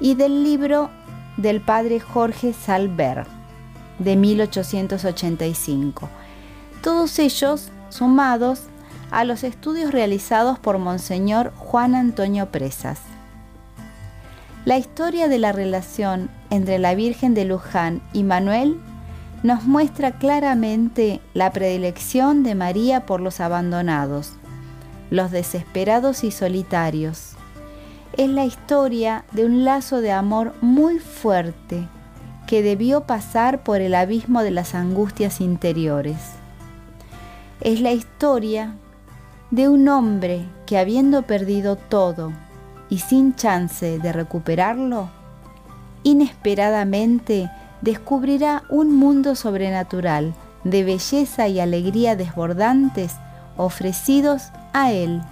y 0.00 0.14
del 0.14 0.44
libro 0.44 0.90
del 1.36 1.60
padre 1.60 2.00
Jorge 2.00 2.52
Salver 2.52 3.26
de 3.98 4.16
1885. 4.16 6.08
Todos 6.82 7.18
ellos 7.18 7.70
sumados 7.88 8.62
a 9.10 9.24
los 9.24 9.44
estudios 9.44 9.92
realizados 9.92 10.58
por 10.58 10.78
Monseñor 10.78 11.52
Juan 11.56 11.94
Antonio 11.94 12.50
Presas. 12.50 13.00
La 14.64 14.76
historia 14.76 15.28
de 15.28 15.38
la 15.38 15.52
relación 15.52 16.28
entre 16.50 16.78
la 16.78 16.94
Virgen 16.94 17.34
de 17.34 17.44
Luján 17.44 18.02
y 18.12 18.22
Manuel 18.22 18.78
nos 19.42 19.64
muestra 19.64 20.12
claramente 20.12 21.20
la 21.32 21.52
predilección 21.52 22.42
de 22.42 22.54
María 22.54 23.06
por 23.06 23.20
los 23.20 23.40
abandonados, 23.40 24.32
los 25.10 25.30
desesperados 25.30 26.24
y 26.24 26.30
solitarios. 26.30 27.32
Es 28.16 28.28
la 28.28 28.44
historia 28.44 29.24
de 29.32 29.44
un 29.46 29.64
lazo 29.64 30.00
de 30.00 30.12
amor 30.12 30.54
muy 30.60 30.98
fuerte 30.98 31.86
que 32.46 32.62
debió 32.62 33.02
pasar 33.02 33.62
por 33.62 33.80
el 33.80 33.94
abismo 33.94 34.42
de 34.42 34.50
las 34.50 34.74
angustias 34.74 35.40
interiores. 35.40 36.16
Es 37.60 37.80
la 37.80 37.92
historia 37.92 38.74
de 39.50 39.68
un 39.68 39.88
hombre 39.88 40.44
que 40.66 40.78
habiendo 40.78 41.22
perdido 41.22 41.76
todo 41.76 42.32
y 42.90 42.98
sin 42.98 43.34
chance 43.34 43.98
de 43.98 44.12
recuperarlo, 44.12 45.08
inesperadamente 46.02 47.50
descubrirá 47.80 48.64
un 48.68 48.94
mundo 48.94 49.34
sobrenatural 49.34 50.34
de 50.64 50.84
belleza 50.84 51.48
y 51.48 51.60
alegría 51.60 52.16
desbordantes 52.16 53.14
ofrecidos 53.56 54.50
a 54.72 54.92
él 54.92 55.22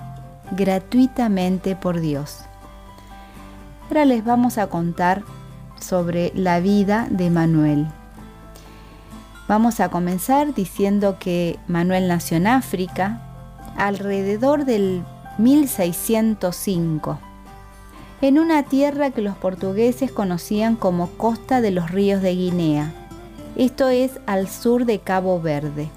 gratuitamente 0.53 1.77
por 1.77 2.01
Dios. 2.01 2.41
Ahora 3.89 4.05
les 4.05 4.25
vamos 4.25 4.59
a 4.59 4.69
contar 4.69 5.23
sobre 5.81 6.33
la 6.35 6.61
vida 6.61 7.07
de 7.11 7.31
Manuel. 7.31 7.87
Vamos 9.49 9.79
a 9.79 9.91
comenzar 9.91 10.55
diciendo 10.55 11.19
que 11.21 11.59
Manuel 11.69 12.09
nació 12.09 12.37
en 12.37 12.49
África, 12.49 13.26
alrededor 13.77 14.65
del 14.65 15.03
1605, 15.39 17.19
en 18.21 18.39
una 18.39 18.63
tierra 18.63 19.11
que 19.11 19.21
los 19.23 19.37
portugueses 19.37 20.11
conocían 20.11 20.77
como 20.77 21.11
Costa 21.11 21.61
de 21.61 21.71
los 21.71 21.91
Ríos 21.91 22.23
de 22.23 22.35
Guinea, 22.35 22.93
esto 23.57 23.89
es 23.89 24.13
al 24.27 24.49
sur 24.49 24.85
de 24.85 24.99
Cabo 24.99 25.41
Verde. 25.41 25.89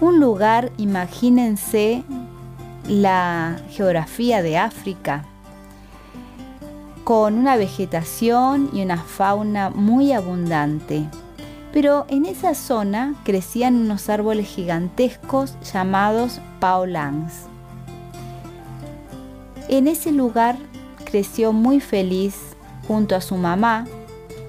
Un 0.00 0.20
lugar, 0.20 0.70
imagínense 0.76 2.02
la 2.88 3.60
geografía 3.70 4.42
de 4.42 4.58
África, 4.58 5.24
con 7.04 7.38
una 7.38 7.56
vegetación 7.56 8.70
y 8.72 8.82
una 8.82 8.98
fauna 8.98 9.70
muy 9.70 10.12
abundante 10.12 11.06
pero 11.72 12.06
en 12.08 12.26
esa 12.26 12.54
zona 12.54 13.14
crecían 13.24 13.76
unos 13.76 14.08
árboles 14.08 14.48
gigantescos 14.48 15.56
llamados 15.72 16.40
paolans. 16.58 17.46
En 19.68 19.86
ese 19.86 20.10
lugar 20.10 20.56
creció 21.04 21.52
muy 21.52 21.80
feliz 21.80 22.36
junto 22.88 23.14
a 23.14 23.20
su 23.20 23.36
mamá, 23.36 23.86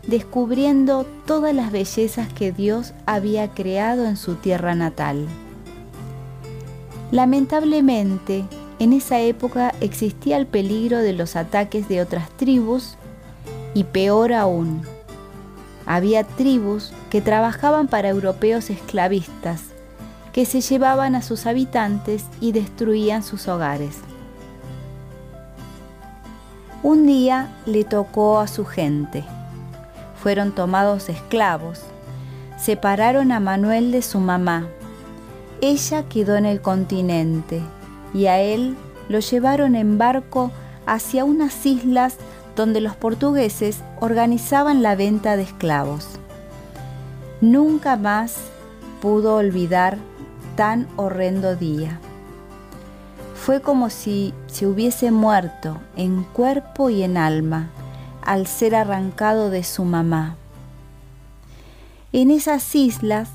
descubriendo 0.07 1.05
todas 1.25 1.53
las 1.53 1.71
bellezas 1.71 2.31
que 2.33 2.51
Dios 2.51 2.93
había 3.05 3.49
creado 3.49 4.05
en 4.05 4.17
su 4.17 4.35
tierra 4.35 4.73
natal. 4.73 5.27
Lamentablemente, 7.11 8.45
en 8.79 8.93
esa 8.93 9.19
época 9.19 9.75
existía 9.79 10.37
el 10.37 10.47
peligro 10.47 10.97
de 10.97 11.13
los 11.13 11.35
ataques 11.35 11.87
de 11.87 12.01
otras 12.01 12.29
tribus 12.31 12.95
y 13.75 13.83
peor 13.83 14.33
aún, 14.33 14.81
había 15.85 16.23
tribus 16.23 16.93
que 17.09 17.21
trabajaban 17.21 17.87
para 17.87 18.09
europeos 18.09 18.69
Un 26.83 27.05
día 27.05 27.49
le 27.65 27.83
tocó 27.83 28.39
a 28.39 28.47
su 28.47 28.65
gente. 28.65 29.23
Fueron 30.21 30.51
tomados 30.51 31.09
esclavos. 31.09 31.81
Separaron 32.57 33.31
a 33.31 33.39
Manuel 33.39 33.91
de 33.91 34.01
su 34.01 34.19
mamá. 34.19 34.67
Ella 35.61 36.03
quedó 36.07 36.37
en 36.37 36.45
el 36.45 36.61
continente 36.61 37.61
y 38.13 38.27
a 38.27 38.39
él 38.39 38.75
lo 39.09 39.19
llevaron 39.19 39.75
en 39.75 39.97
barco 39.97 40.51
hacia 40.85 41.25
unas 41.25 41.65
islas 41.65 42.17
donde 42.55 42.81
los 42.81 42.95
portugueses 42.95 43.81
organizaban 43.99 44.81
la 44.83 44.95
venta 44.95 45.37
de 45.37 45.43
esclavos. 45.43 46.07
Nunca 47.39 47.95
más 47.95 48.35
pudo 49.01 49.35
olvidar 49.35 49.97
tan 50.55 50.87
horrendo 50.95 51.55
día. 51.55 51.99
Fue 53.35 53.61
como 53.61 53.89
si 53.89 54.33
se 54.47 54.67
hubiese 54.67 55.11
muerto 55.11 55.79
en 55.95 56.23
cuerpo 56.23 56.89
y 56.89 57.01
en 57.03 57.17
alma 57.17 57.69
al 58.21 58.45
ser 58.45 58.75
arrancado 58.75 59.49
de 59.49 59.63
su 59.63 59.83
mamá. 59.83 60.35
En 62.13 62.29
esas 62.29 62.75
islas 62.75 63.29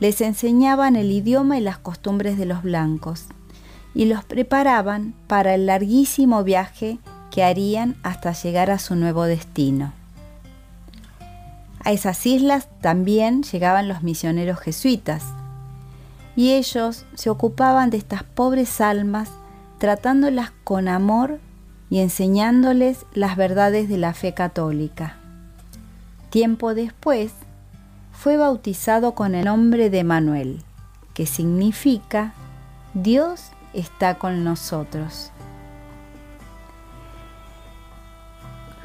les 0.00 0.20
enseñaban 0.20 0.96
el 0.96 1.10
idioma 1.10 1.56
y 1.56 1.60
las 1.60 1.78
costumbres 1.78 2.36
de 2.36 2.44
los 2.44 2.62
blancos 2.62 3.26
y 3.94 4.06
los 4.06 4.24
preparaban 4.24 5.14
para 5.26 5.54
el 5.54 5.66
larguísimo 5.66 6.44
viaje 6.44 6.98
que 7.30 7.44
harían 7.44 7.96
hasta 8.02 8.32
llegar 8.32 8.70
a 8.70 8.78
su 8.78 8.96
nuevo 8.96 9.24
destino. 9.24 9.92
A 11.82 11.92
esas 11.92 12.26
islas 12.26 12.68
también 12.80 13.42
llegaban 13.42 13.88
los 13.88 14.02
misioneros 14.02 14.60
jesuitas, 14.60 15.24
y 16.36 16.52
ellos 16.52 17.04
se 17.14 17.30
ocupaban 17.30 17.90
de 17.90 17.96
estas 17.96 18.22
pobres 18.22 18.80
almas 18.80 19.30
tratándolas 19.78 20.52
con 20.62 20.88
amor 20.88 21.40
y 21.88 22.00
enseñándoles 22.00 23.06
las 23.14 23.36
verdades 23.36 23.88
de 23.88 23.98
la 23.98 24.14
fe 24.14 24.34
católica. 24.34 25.16
Tiempo 26.30 26.74
después, 26.74 27.32
fue 28.12 28.36
bautizado 28.36 29.14
con 29.14 29.34
el 29.34 29.46
nombre 29.46 29.88
de 29.88 30.04
Manuel, 30.04 30.62
que 31.14 31.26
significa 31.26 32.34
Dios 32.92 33.50
está 33.72 34.18
con 34.18 34.44
nosotros. 34.44 35.32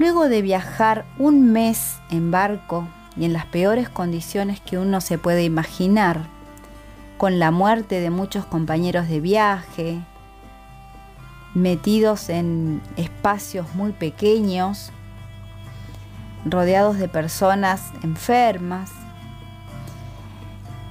Luego 0.05 0.29
de 0.29 0.43
viajar 0.43 1.03
un 1.17 1.51
mes 1.51 1.97
en 2.11 2.29
barco 2.29 2.87
y 3.17 3.25
en 3.25 3.33
las 3.33 3.47
peores 3.47 3.89
condiciones 3.89 4.59
que 4.59 4.77
uno 4.77 5.01
se 5.01 5.17
puede 5.17 5.43
imaginar, 5.43 6.27
con 7.17 7.39
la 7.39 7.49
muerte 7.49 7.99
de 7.99 8.11
muchos 8.11 8.45
compañeros 8.45 9.09
de 9.09 9.19
viaje, 9.19 9.99
metidos 11.55 12.29
en 12.29 12.83
espacios 12.97 13.73
muy 13.73 13.93
pequeños, 13.93 14.91
rodeados 16.45 16.99
de 16.99 17.07
personas 17.07 17.81
enfermas. 18.03 18.91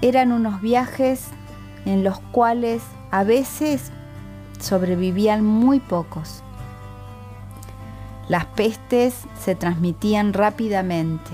Eran 0.02 0.32
unos 0.32 0.60
viajes 0.60 1.28
en 1.86 2.02
los 2.02 2.18
cuales 2.18 2.82
a 3.12 3.22
veces 3.22 3.92
sobrevivían 4.58 5.44
muy 5.44 5.78
pocos. 5.78 6.43
Las 8.28 8.46
pestes 8.46 9.14
se 9.38 9.54
transmitían 9.54 10.32
rápidamente 10.32 11.30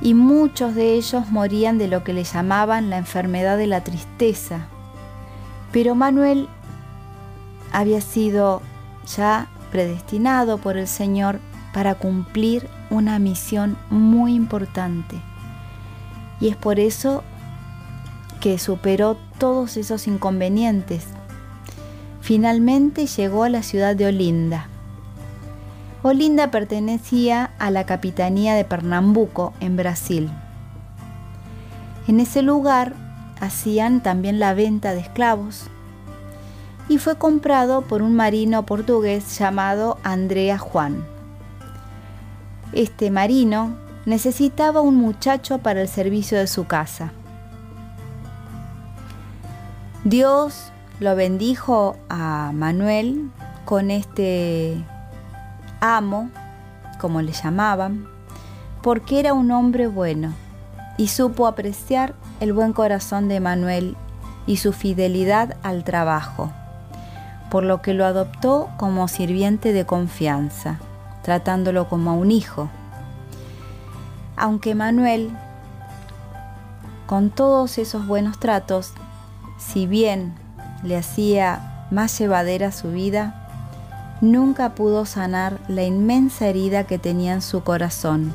y 0.00 0.14
muchos 0.14 0.74
de 0.74 0.94
ellos 0.94 1.30
morían 1.30 1.78
de 1.78 1.88
lo 1.88 2.04
que 2.04 2.12
le 2.12 2.24
llamaban 2.24 2.90
la 2.90 2.98
enfermedad 2.98 3.56
de 3.56 3.66
la 3.66 3.82
tristeza. 3.82 4.66
Pero 5.72 5.94
Manuel 5.94 6.48
había 7.72 8.00
sido 8.00 8.62
ya 9.16 9.48
predestinado 9.70 10.58
por 10.58 10.76
el 10.76 10.86
Señor 10.86 11.40
para 11.72 11.94
cumplir 11.94 12.68
una 12.90 13.18
misión 13.18 13.76
muy 13.90 14.34
importante. 14.34 15.20
Y 16.40 16.48
es 16.48 16.56
por 16.56 16.78
eso 16.78 17.24
que 18.40 18.58
superó 18.58 19.16
todos 19.38 19.76
esos 19.76 20.06
inconvenientes. 20.06 21.06
Finalmente 22.20 23.06
llegó 23.06 23.44
a 23.44 23.48
la 23.48 23.62
ciudad 23.62 23.96
de 23.96 24.06
Olinda. 24.06 24.68
Olinda 26.08 26.52
pertenecía 26.52 27.50
a 27.58 27.72
la 27.72 27.84
capitanía 27.84 28.54
de 28.54 28.64
Pernambuco, 28.64 29.54
en 29.58 29.76
Brasil. 29.76 30.30
En 32.06 32.20
ese 32.20 32.42
lugar 32.42 32.94
hacían 33.40 34.00
también 34.04 34.38
la 34.38 34.54
venta 34.54 34.94
de 34.94 35.00
esclavos 35.00 35.64
y 36.88 36.98
fue 36.98 37.18
comprado 37.18 37.82
por 37.82 38.02
un 38.02 38.14
marino 38.14 38.64
portugués 38.64 39.36
llamado 39.36 39.98
Andrea 40.04 40.58
Juan. 40.58 41.04
Este 42.72 43.10
marino 43.10 43.76
necesitaba 44.04 44.82
un 44.82 44.94
muchacho 44.94 45.58
para 45.58 45.82
el 45.82 45.88
servicio 45.88 46.38
de 46.38 46.46
su 46.46 46.68
casa. 46.68 47.10
Dios 50.04 50.70
lo 51.00 51.16
bendijo 51.16 51.96
a 52.08 52.52
Manuel 52.54 53.28
con 53.64 53.90
este 53.90 54.84
amo, 55.80 56.30
como 57.00 57.22
le 57.22 57.32
llamaban, 57.32 58.06
porque 58.82 59.20
era 59.20 59.34
un 59.34 59.50
hombre 59.50 59.86
bueno 59.86 60.32
y 60.96 61.08
supo 61.08 61.46
apreciar 61.46 62.14
el 62.40 62.52
buen 62.52 62.72
corazón 62.72 63.28
de 63.28 63.40
Manuel 63.40 63.96
y 64.46 64.58
su 64.58 64.72
fidelidad 64.72 65.56
al 65.62 65.84
trabajo, 65.84 66.50
por 67.50 67.64
lo 67.64 67.82
que 67.82 67.94
lo 67.94 68.04
adoptó 68.04 68.68
como 68.76 69.08
sirviente 69.08 69.72
de 69.72 69.84
confianza, 69.84 70.78
tratándolo 71.22 71.88
como 71.88 72.10
a 72.10 72.14
un 72.14 72.30
hijo. 72.30 72.68
Aunque 74.36 74.74
Manuel, 74.74 75.30
con 77.06 77.30
todos 77.30 77.78
esos 77.78 78.06
buenos 78.06 78.38
tratos, 78.38 78.92
si 79.58 79.86
bien 79.86 80.34
le 80.82 80.96
hacía 80.96 81.86
más 81.90 82.18
llevadera 82.18 82.72
su 82.72 82.92
vida, 82.92 83.45
nunca 84.20 84.74
pudo 84.74 85.04
sanar 85.04 85.58
la 85.68 85.84
inmensa 85.84 86.46
herida 86.46 86.84
que 86.84 86.98
tenía 86.98 87.34
en 87.34 87.42
su 87.42 87.62
corazón, 87.62 88.32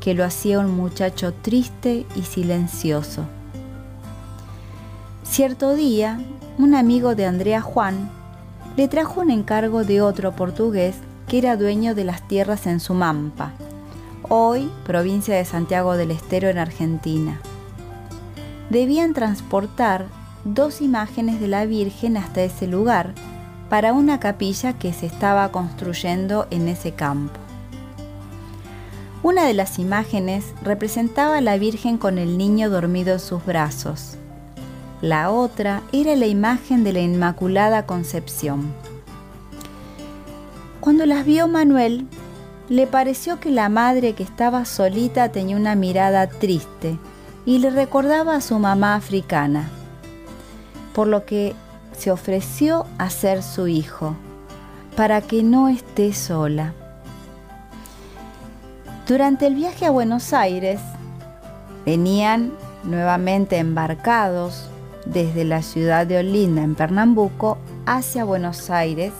que 0.00 0.14
lo 0.14 0.24
hacía 0.24 0.58
un 0.58 0.74
muchacho 0.74 1.32
triste 1.32 2.06
y 2.16 2.22
silencioso. 2.22 3.24
Cierto 5.22 5.74
día, 5.74 6.20
un 6.58 6.74
amigo 6.74 7.14
de 7.14 7.26
Andrea 7.26 7.60
Juan 7.60 8.10
le 8.76 8.88
trajo 8.88 9.20
un 9.20 9.30
encargo 9.30 9.84
de 9.84 10.00
otro 10.00 10.32
portugués 10.32 10.96
que 11.28 11.38
era 11.38 11.56
dueño 11.56 11.94
de 11.94 12.04
las 12.04 12.26
tierras 12.26 12.66
en 12.66 12.80
Sumampa, 12.80 13.52
hoy 14.28 14.70
provincia 14.84 15.34
de 15.34 15.44
Santiago 15.44 15.96
del 15.96 16.10
Estero 16.10 16.48
en 16.48 16.58
Argentina. 16.58 17.40
Debían 18.70 19.12
transportar 19.14 20.06
dos 20.44 20.80
imágenes 20.80 21.40
de 21.40 21.48
la 21.48 21.66
Virgen 21.66 22.16
hasta 22.16 22.42
ese 22.42 22.66
lugar 22.66 23.14
para 23.72 23.94
una 23.94 24.20
capilla 24.20 24.74
que 24.74 24.92
se 24.92 25.06
estaba 25.06 25.50
construyendo 25.50 26.46
en 26.50 26.68
ese 26.68 26.92
campo. 26.92 27.40
Una 29.22 29.46
de 29.46 29.54
las 29.54 29.78
imágenes 29.78 30.44
representaba 30.62 31.38
a 31.38 31.40
la 31.40 31.56
Virgen 31.56 31.96
con 31.96 32.18
el 32.18 32.36
niño 32.36 32.68
dormido 32.68 33.14
en 33.14 33.18
sus 33.18 33.42
brazos. 33.46 34.18
La 35.00 35.30
otra 35.30 35.80
era 35.90 36.14
la 36.16 36.26
imagen 36.26 36.84
de 36.84 36.92
la 36.92 37.00
Inmaculada 37.00 37.86
Concepción. 37.86 38.74
Cuando 40.80 41.06
las 41.06 41.24
vio 41.24 41.48
Manuel, 41.48 42.06
le 42.68 42.86
pareció 42.86 43.40
que 43.40 43.50
la 43.50 43.70
madre 43.70 44.12
que 44.12 44.22
estaba 44.22 44.66
solita 44.66 45.30
tenía 45.30 45.56
una 45.56 45.76
mirada 45.76 46.26
triste 46.26 46.98
y 47.46 47.60
le 47.60 47.70
recordaba 47.70 48.36
a 48.36 48.42
su 48.42 48.58
mamá 48.58 48.96
africana 48.96 49.70
por 50.92 51.06
lo 51.06 51.24
que 51.24 51.54
se 51.96 52.10
ofreció 52.10 52.86
a 52.98 53.10
ser 53.10 53.42
su 53.42 53.68
hijo, 53.68 54.16
para 54.96 55.20
que 55.20 55.42
no 55.42 55.68
esté 55.68 56.12
sola. 56.12 56.74
Durante 59.06 59.46
el 59.46 59.54
viaje 59.54 59.86
a 59.86 59.90
Buenos 59.90 60.32
Aires, 60.32 60.80
venían 61.84 62.52
nuevamente 62.84 63.58
embarcados 63.58 64.68
desde 65.06 65.44
la 65.44 65.62
ciudad 65.62 66.06
de 66.06 66.18
Olinda 66.18 66.62
en 66.62 66.74
Pernambuco 66.74 67.58
hacia 67.86 68.24
Buenos 68.24 68.70
Aires 68.70 69.12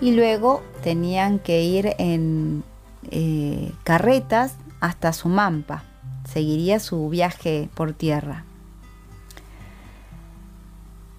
y 0.00 0.12
luego 0.12 0.62
tenían 0.82 1.38
que 1.38 1.62
ir 1.62 1.94
en 1.98 2.64
eh, 3.10 3.72
carretas 3.84 4.54
hasta 4.80 5.12
Sumampa. 5.12 5.82
Seguiría 6.24 6.78
su 6.78 7.08
viaje 7.08 7.68
por 7.74 7.92
tierra. 7.92 8.44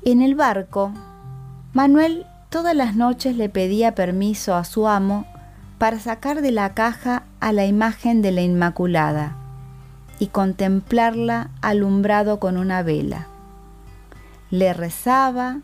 En 0.04 0.22
el 0.22 0.36
barco, 0.36 0.94
Manuel 1.74 2.26
todas 2.50 2.74
las 2.74 2.96
noches 2.96 3.36
le 3.36 3.50
pedía 3.50 3.96
permiso 3.96 4.56
a 4.56 4.64
su 4.64 4.88
amo 4.88 5.26
para 5.78 6.00
sacar 6.00 6.42
de 6.42 6.52
la 6.52 6.74
caja 6.74 7.24
a 7.42 7.52
la 7.52 7.66
imagen 7.66 8.22
de 8.22 8.32
la 8.32 8.42
Inmaculada 8.42 9.36
y 10.18 10.28
contemplarla 10.28 11.50
alumbrado 11.62 12.40
con 12.40 12.58
una 12.58 12.82
vela. 12.82 13.28
Le 14.52 14.74
rezaba 14.74 15.60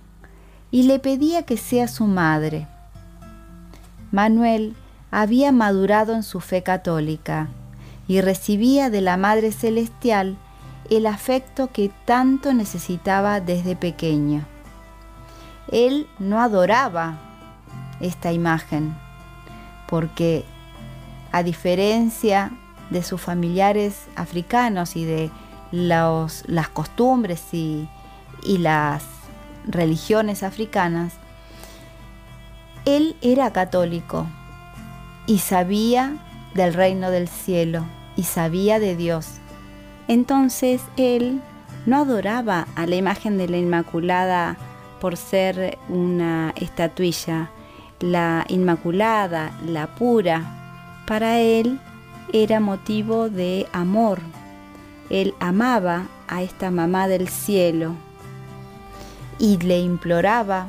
y 0.70 0.84
le 0.84 1.00
pedía 1.00 1.44
que 1.44 1.56
sea 1.56 1.88
su 1.88 2.06
madre. 2.06 2.68
Manuel 4.12 4.76
había 5.12 5.54
madurado 5.54 6.14
en 6.14 6.24
su 6.24 6.42
fe 6.42 6.62
católica 6.62 7.48
y 8.08 8.20
recibía 8.20 8.90
de 8.90 9.00
la 9.00 9.16
Madre 9.16 9.54
Celestial 9.54 10.38
el 10.90 11.08
afecto 11.08 11.72
que 11.72 11.92
tanto 12.06 12.54
necesitaba 12.54 13.40
desde 13.40 13.76
pequeño. 13.76 14.46
Él 15.72 16.08
no 16.20 16.42
adoraba 16.42 17.18
esta 18.00 18.32
imagen, 18.32 18.96
porque 19.88 20.46
a 21.32 21.44
diferencia 21.44 22.52
de 22.90 23.04
sus 23.04 23.20
familiares 23.20 24.06
africanos 24.16 24.96
y 24.96 25.06
de 25.06 25.32
las 25.72 26.70
costumbres 26.72 27.54
y, 27.54 27.90
y 28.44 28.60
las 28.60 29.04
religiones 29.66 30.44
africanas, 30.44 31.14
él 32.86 33.16
era 33.22 33.52
católico 33.52 34.28
y 35.26 35.40
sabía 35.40 36.18
del 36.54 36.74
reino 36.74 37.10
del 37.10 37.28
cielo 37.28 37.84
y 38.16 38.24
sabía 38.24 38.80
de 38.80 38.96
Dios. 38.96 39.40
Entonces 40.08 40.82
él 40.98 41.42
no 41.86 41.98
adoraba 41.98 42.68
a 42.76 42.86
la 42.86 42.96
imagen 42.96 43.38
de 43.38 43.48
la 43.48 43.58
Inmaculada 43.58 44.58
por 45.00 45.18
ser 45.18 45.78
una 45.90 46.54
estatuilla. 46.56 47.50
La 48.00 48.46
Inmaculada, 48.48 49.52
la 49.66 49.88
pura, 49.96 51.04
para 51.08 51.40
él 51.40 51.80
era 52.34 52.60
motivo 52.60 53.30
de 53.30 53.68
amor. 53.72 54.20
Él 55.10 55.34
amaba 55.40 56.08
a 56.28 56.42
esta 56.42 56.72
mamá 56.72 57.08
del 57.08 57.30
cielo 57.30 57.96
y 59.38 59.58
le 59.58 59.80
imploraba 59.80 60.68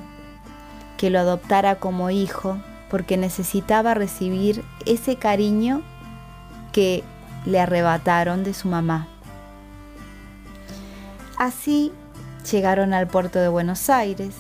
que 0.97 1.11
lo 1.11 1.21
adoptara 1.21 1.77
como 1.77 2.11
hijo 2.11 2.59
porque 2.91 3.17
necesitaba 3.17 3.95
recibir 3.95 4.65
ese 4.85 5.17
cariño 5.17 5.83
que 6.73 7.03
le 7.45 7.61
arrebataron 7.61 8.45
de 8.45 8.55
su 8.55 8.69
mamá. 8.69 9.09
Así 11.37 11.93
llegaron 12.51 12.95
al 12.95 13.07
puerto 13.07 13.39
de 13.39 13.49
Buenos 13.49 13.91
Aires. 13.91 14.35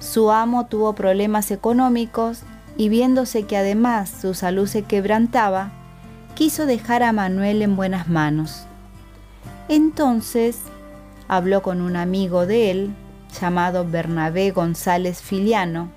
Su 0.00 0.30
amo 0.30 0.66
tuvo 0.66 0.94
problemas 0.94 1.50
económicos 1.50 2.40
y 2.76 2.88
viéndose 2.88 3.44
que 3.44 3.56
además 3.56 4.12
su 4.20 4.34
salud 4.34 4.66
se 4.66 4.82
quebrantaba, 4.82 5.70
quiso 6.34 6.66
dejar 6.66 7.02
a 7.02 7.12
Manuel 7.12 7.62
en 7.62 7.76
buenas 7.76 8.08
manos. 8.08 8.66
Entonces 9.68 10.58
habló 11.28 11.62
con 11.62 11.80
un 11.80 11.96
amigo 11.96 12.46
de 12.46 12.70
él, 12.70 12.94
llamado 13.40 13.88
Bernabé 13.88 14.50
González 14.50 15.22
Filiano, 15.22 15.90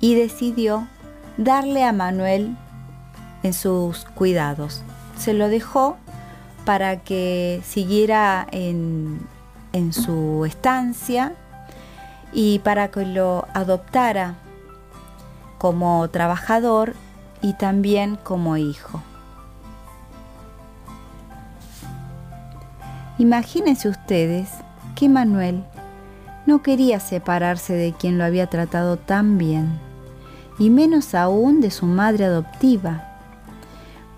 y 0.00 0.14
decidió 0.14 0.88
darle 1.36 1.84
a 1.84 1.92
Manuel 1.92 2.56
en 3.42 3.52
sus 3.52 4.04
cuidados. 4.04 4.82
Se 5.16 5.32
lo 5.32 5.48
dejó 5.48 5.96
para 6.64 7.00
que 7.00 7.62
siguiera 7.64 8.46
en, 8.50 9.20
en 9.72 9.92
su 9.92 10.44
estancia 10.44 11.34
y 12.32 12.60
para 12.60 12.90
que 12.90 13.04
lo 13.04 13.46
adoptara 13.54 14.36
como 15.58 16.08
trabajador 16.08 16.94
y 17.42 17.54
también 17.54 18.16
como 18.16 18.56
hijo. 18.56 19.02
Imagínense 23.18 23.88
ustedes 23.88 24.48
que 24.94 25.08
Manuel 25.08 25.64
no 26.46 26.62
quería 26.62 27.00
separarse 27.00 27.74
de 27.74 27.92
quien 27.92 28.16
lo 28.16 28.24
había 28.24 28.46
tratado 28.46 28.96
tan 28.96 29.36
bien, 29.36 29.78
y 30.58 30.70
menos 30.70 31.14
aún 31.14 31.60
de 31.60 31.70
su 31.70 31.86
madre 31.86 32.24
adoptiva, 32.24 33.09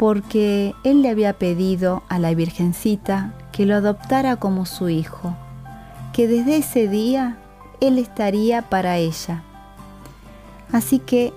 porque 0.02 0.74
él 0.82 1.02
le 1.02 1.10
había 1.10 1.32
pedido 1.34 2.02
a 2.08 2.18
la 2.18 2.34
Virgencita 2.34 3.34
que 3.52 3.66
lo 3.66 3.76
adoptara 3.76 4.34
como 4.34 4.66
su 4.66 4.88
hijo, 4.88 5.36
que 6.12 6.26
desde 6.26 6.56
ese 6.56 6.88
día 6.88 7.38
él 7.80 7.98
estaría 7.98 8.62
para 8.62 8.96
ella. 8.98 9.44
Así 10.72 10.98
que 10.98 11.32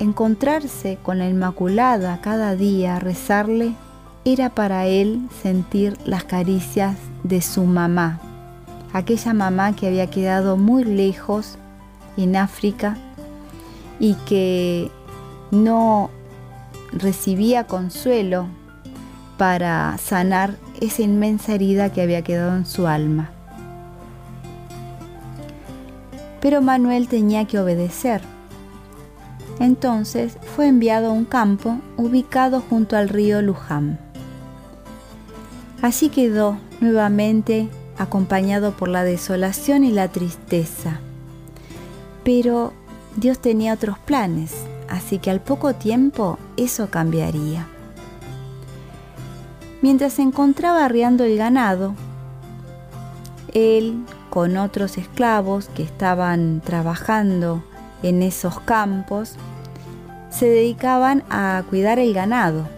encontrarse 0.00 0.98
con 1.00 1.18
la 1.18 1.28
Inmaculada 1.28 2.20
cada 2.20 2.56
día, 2.56 2.98
rezarle, 2.98 3.74
era 4.24 4.50
para 4.50 4.86
él 4.86 5.28
sentir 5.40 5.96
las 6.04 6.24
caricias 6.24 6.96
de 7.22 7.40
su 7.40 7.62
mamá, 7.62 8.18
aquella 8.92 9.34
mamá 9.34 9.76
que 9.76 9.86
había 9.86 10.10
quedado 10.10 10.56
muy 10.56 10.82
lejos 10.82 11.58
en 12.16 12.34
África 12.34 12.96
y 14.00 14.14
que 14.26 14.90
no 15.52 16.10
recibía 16.92 17.64
consuelo 17.64 18.46
para 19.36 19.96
sanar 19.98 20.56
esa 20.80 21.02
inmensa 21.02 21.54
herida 21.54 21.92
que 21.92 22.02
había 22.02 22.22
quedado 22.22 22.56
en 22.56 22.66
su 22.66 22.86
alma. 22.86 23.30
Pero 26.40 26.62
Manuel 26.62 27.08
tenía 27.08 27.46
que 27.46 27.58
obedecer. 27.58 28.22
Entonces 29.58 30.36
fue 30.56 30.68
enviado 30.68 31.08
a 31.10 31.12
un 31.12 31.26
campo 31.26 31.78
ubicado 31.96 32.62
junto 32.62 32.96
al 32.96 33.08
río 33.08 33.42
Luján. 33.42 33.98
Así 35.82 36.08
quedó 36.08 36.58
nuevamente 36.80 37.68
acompañado 37.98 38.72
por 38.72 38.88
la 38.88 39.04
desolación 39.04 39.84
y 39.84 39.92
la 39.92 40.08
tristeza. 40.08 41.00
Pero 42.24 42.72
Dios 43.16 43.38
tenía 43.38 43.74
otros 43.74 43.98
planes 43.98 44.54
así 44.90 45.18
que 45.18 45.30
al 45.30 45.40
poco 45.40 45.74
tiempo 45.74 46.38
eso 46.56 46.90
cambiaría. 46.90 47.66
Mientras 49.80 50.14
se 50.14 50.22
encontraba 50.22 50.84
arriando 50.84 51.24
el 51.24 51.38
ganado, 51.38 51.94
él 53.54 54.04
con 54.28 54.56
otros 54.56 54.98
esclavos 54.98 55.68
que 55.74 55.82
estaban 55.82 56.60
trabajando 56.64 57.62
en 58.02 58.22
esos 58.22 58.60
campos, 58.60 59.34
se 60.30 60.46
dedicaban 60.46 61.24
a 61.30 61.62
cuidar 61.68 61.98
el 61.98 62.14
ganado. 62.14 62.68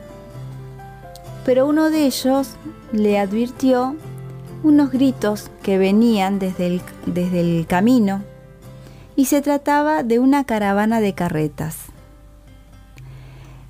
Pero 1.44 1.66
uno 1.66 1.90
de 1.90 2.06
ellos 2.06 2.56
le 2.92 3.18
advirtió 3.18 3.96
unos 4.62 4.90
gritos 4.90 5.50
que 5.62 5.76
venían 5.76 6.38
desde 6.38 6.66
el, 6.66 6.82
desde 7.06 7.40
el 7.40 7.66
camino 7.66 8.22
y 9.16 9.26
se 9.26 9.42
trataba 9.42 10.02
de 10.02 10.18
una 10.18 10.44
caravana 10.44 11.00
de 11.00 11.14
carretas. 11.14 11.81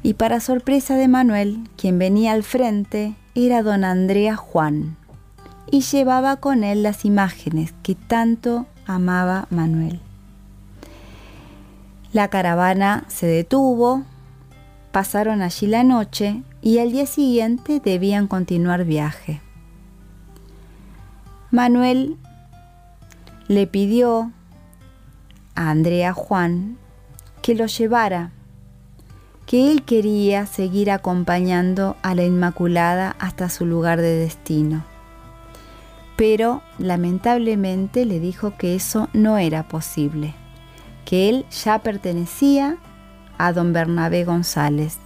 Y 0.03 0.15
para 0.15 0.41
sorpresa 0.41 0.97
de 0.97 1.07
Manuel, 1.09 1.69
quien 1.77 1.99
venía 1.99 2.33
al 2.33 2.43
frente 2.43 3.15
era 3.35 3.63
don 3.63 3.85
Andrea 3.85 4.37
Juan, 4.37 4.97
y 5.71 5.81
llevaba 5.81 6.37
con 6.37 6.65
él 6.65 6.83
las 6.83 7.05
imágenes 7.05 7.73
que 7.83 7.95
tanto 7.95 8.67
amaba 8.87 9.47
Manuel. 9.51 10.01
La 12.13 12.29
caravana 12.29 13.05
se 13.09 13.27
detuvo, 13.27 14.03
pasaron 14.91 15.41
allí 15.41 15.67
la 15.67 15.85
noche 15.85 16.43
y 16.61 16.79
al 16.79 16.93
día 16.93 17.07
siguiente 17.07 17.81
debían 17.83 18.27
continuar 18.27 18.85
viaje. 18.85 19.41
Manuel 21.51 22.17
le 23.49 23.67
pidió 23.67 24.31
a 25.55 25.71
Andrea 25.71 26.13
Juan 26.13 26.77
que 27.41 27.55
lo 27.55 27.67
llevara 27.67 28.31
que 29.53 29.71
él 29.71 29.83
quería 29.83 30.47
seguir 30.47 30.91
acompañando 30.91 31.99
a 32.01 32.15
la 32.15 32.25
Inmaculada 32.25 33.15
hasta 33.19 33.51
su 33.51 33.67
lugar 33.67 34.01
de 34.01 34.17
destino. 34.17 34.83
Pero 36.17 36.63
lamentablemente 36.79 38.07
le 38.07 38.19
dijo 38.19 38.57
que 38.57 38.75
eso 38.75 39.11
no 39.13 39.37
era 39.37 39.69
posible, 39.69 40.35
que 41.05 41.29
él 41.29 41.45
ya 41.51 41.81
pertenecía 41.81 42.79
a 43.37 43.53
don 43.53 43.75
Bernabé 43.75 44.25
González 44.25 44.97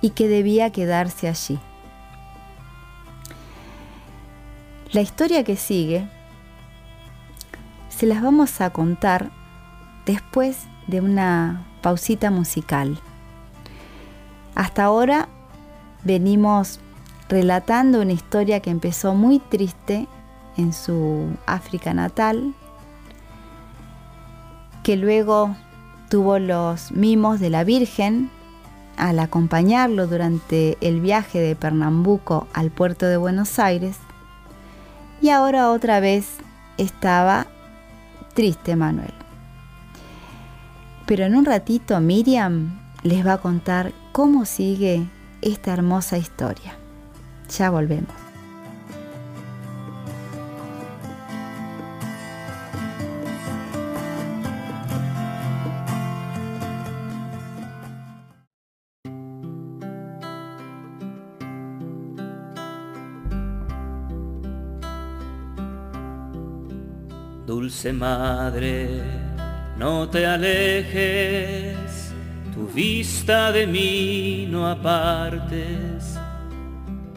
y 0.00 0.08
que 0.08 0.26
debía 0.26 0.70
quedarse 0.70 1.28
allí. 1.28 1.58
La 4.92 5.02
historia 5.02 5.44
que 5.44 5.56
sigue 5.56 6.08
se 7.90 8.06
las 8.06 8.22
vamos 8.22 8.58
a 8.62 8.70
contar 8.70 9.30
después 10.06 10.64
de 10.86 11.02
una 11.02 11.66
pausita 11.82 12.30
musical. 12.30 12.98
Hasta 14.56 14.84
ahora 14.84 15.28
venimos 16.02 16.80
relatando 17.28 18.00
una 18.00 18.12
historia 18.12 18.60
que 18.60 18.70
empezó 18.70 19.14
muy 19.14 19.38
triste 19.38 20.08
en 20.56 20.72
su 20.72 21.28
África 21.46 21.92
natal, 21.92 22.54
que 24.82 24.96
luego 24.96 25.54
tuvo 26.08 26.38
los 26.38 26.90
mimos 26.90 27.38
de 27.38 27.50
la 27.50 27.64
Virgen 27.64 28.30
al 28.96 29.18
acompañarlo 29.18 30.06
durante 30.06 30.78
el 30.80 31.02
viaje 31.02 31.38
de 31.38 31.54
Pernambuco 31.54 32.48
al 32.54 32.70
puerto 32.70 33.04
de 33.04 33.18
Buenos 33.18 33.58
Aires, 33.58 33.98
y 35.20 35.28
ahora 35.28 35.70
otra 35.70 36.00
vez 36.00 36.38
estaba 36.78 37.46
triste 38.32 38.74
Manuel. 38.74 39.12
Pero 41.04 41.24
en 41.24 41.36
un 41.36 41.44
ratito 41.44 42.00
Miriam 42.00 42.80
les 43.02 43.26
va 43.26 43.34
a 43.34 43.38
contar 43.38 43.92
cómo 44.16 44.46
sigue 44.46 45.06
esta 45.42 45.74
hermosa 45.74 46.16
historia. 46.16 46.74
Ya 47.54 47.68
volvemos. 47.68 48.14
Dulce 67.46 67.92
madre, 67.92 69.02
no 69.76 70.08
te 70.08 70.26
alejes, 70.26 71.85
tu 72.56 72.66
vista 72.68 73.52
de 73.52 73.66
mí 73.66 74.48
no 74.50 74.66
apartes. 74.66 76.18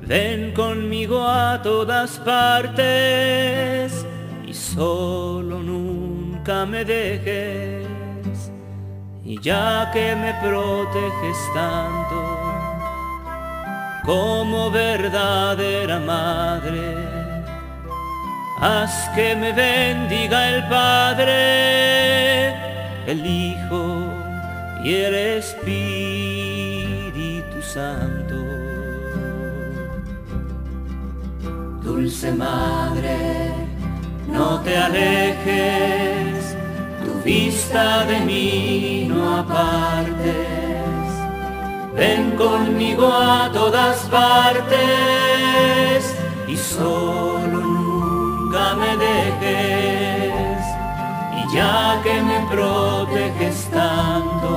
Ven 0.05 0.51
conmigo 0.53 1.23
a 1.23 1.61
todas 1.61 2.17
partes 2.19 4.05
y 4.45 4.53
solo 4.53 5.59
nunca 5.59 6.65
me 6.65 6.83
dejes. 6.83 7.87
Y 9.23 9.39
ya 9.41 9.89
que 9.93 10.13
me 10.15 10.33
proteges 10.43 11.37
tanto 11.53 12.19
como 14.05 14.69
verdadera 14.71 15.99
madre, 15.99 16.95
haz 18.59 19.09
que 19.15 19.35
me 19.37 19.53
bendiga 19.53 20.49
el 20.49 20.67
Padre, 20.67 22.49
el 23.05 23.25
Hijo 23.25 23.99
y 24.84 24.93
el 24.93 25.15
Espíritu 25.39 25.71
Santo. 27.61 28.36
Dulce 31.84 32.32
Madre, 32.32 33.51
no 34.27 34.61
te 34.61 34.77
alejes, 34.77 36.55
tu 37.05 37.21
vista 37.23 38.05
de 38.05 38.19
mí 38.21 39.05
no 39.09 39.39
apartes. 39.39 40.36
Ven 41.95 42.32
conmigo 42.32 43.07
a 43.11 43.51
todas 43.51 43.97
partes 44.09 44.75
y 46.47 46.55
solo 46.55 47.59
me 48.75 48.97
dejes 48.97 49.88
ya 51.52 52.00
que 52.04 52.22
me 52.22 52.39
proteges 52.52 53.68
tanto 53.72 54.56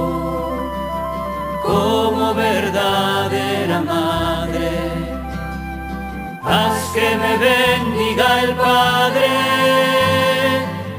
como 1.63 2.35
verdadera 2.35 3.81
madre, 3.81 4.71
haz 6.43 6.91
que 6.93 7.17
me 7.17 7.39
bendiga 7.39 8.43
el 8.43 8.55
Padre, 8.57 9.29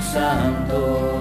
Santo. 0.00 1.19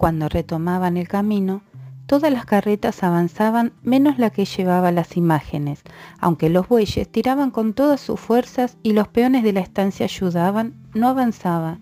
Cuando 0.00 0.30
retomaban 0.30 0.96
el 0.96 1.08
camino, 1.08 1.60
todas 2.06 2.32
las 2.32 2.46
carretas 2.46 3.02
avanzaban 3.02 3.74
menos 3.82 4.18
la 4.18 4.30
que 4.30 4.46
llevaba 4.46 4.92
las 4.92 5.18
imágenes, 5.18 5.82
aunque 6.18 6.48
los 6.48 6.68
bueyes 6.68 7.06
tiraban 7.12 7.50
con 7.50 7.74
todas 7.74 8.00
sus 8.00 8.18
fuerzas 8.18 8.78
y 8.82 8.94
los 8.94 9.08
peones 9.08 9.42
de 9.42 9.52
la 9.52 9.60
estancia 9.60 10.06
ayudaban, 10.06 10.72
no 10.94 11.08
avanzaba. 11.08 11.80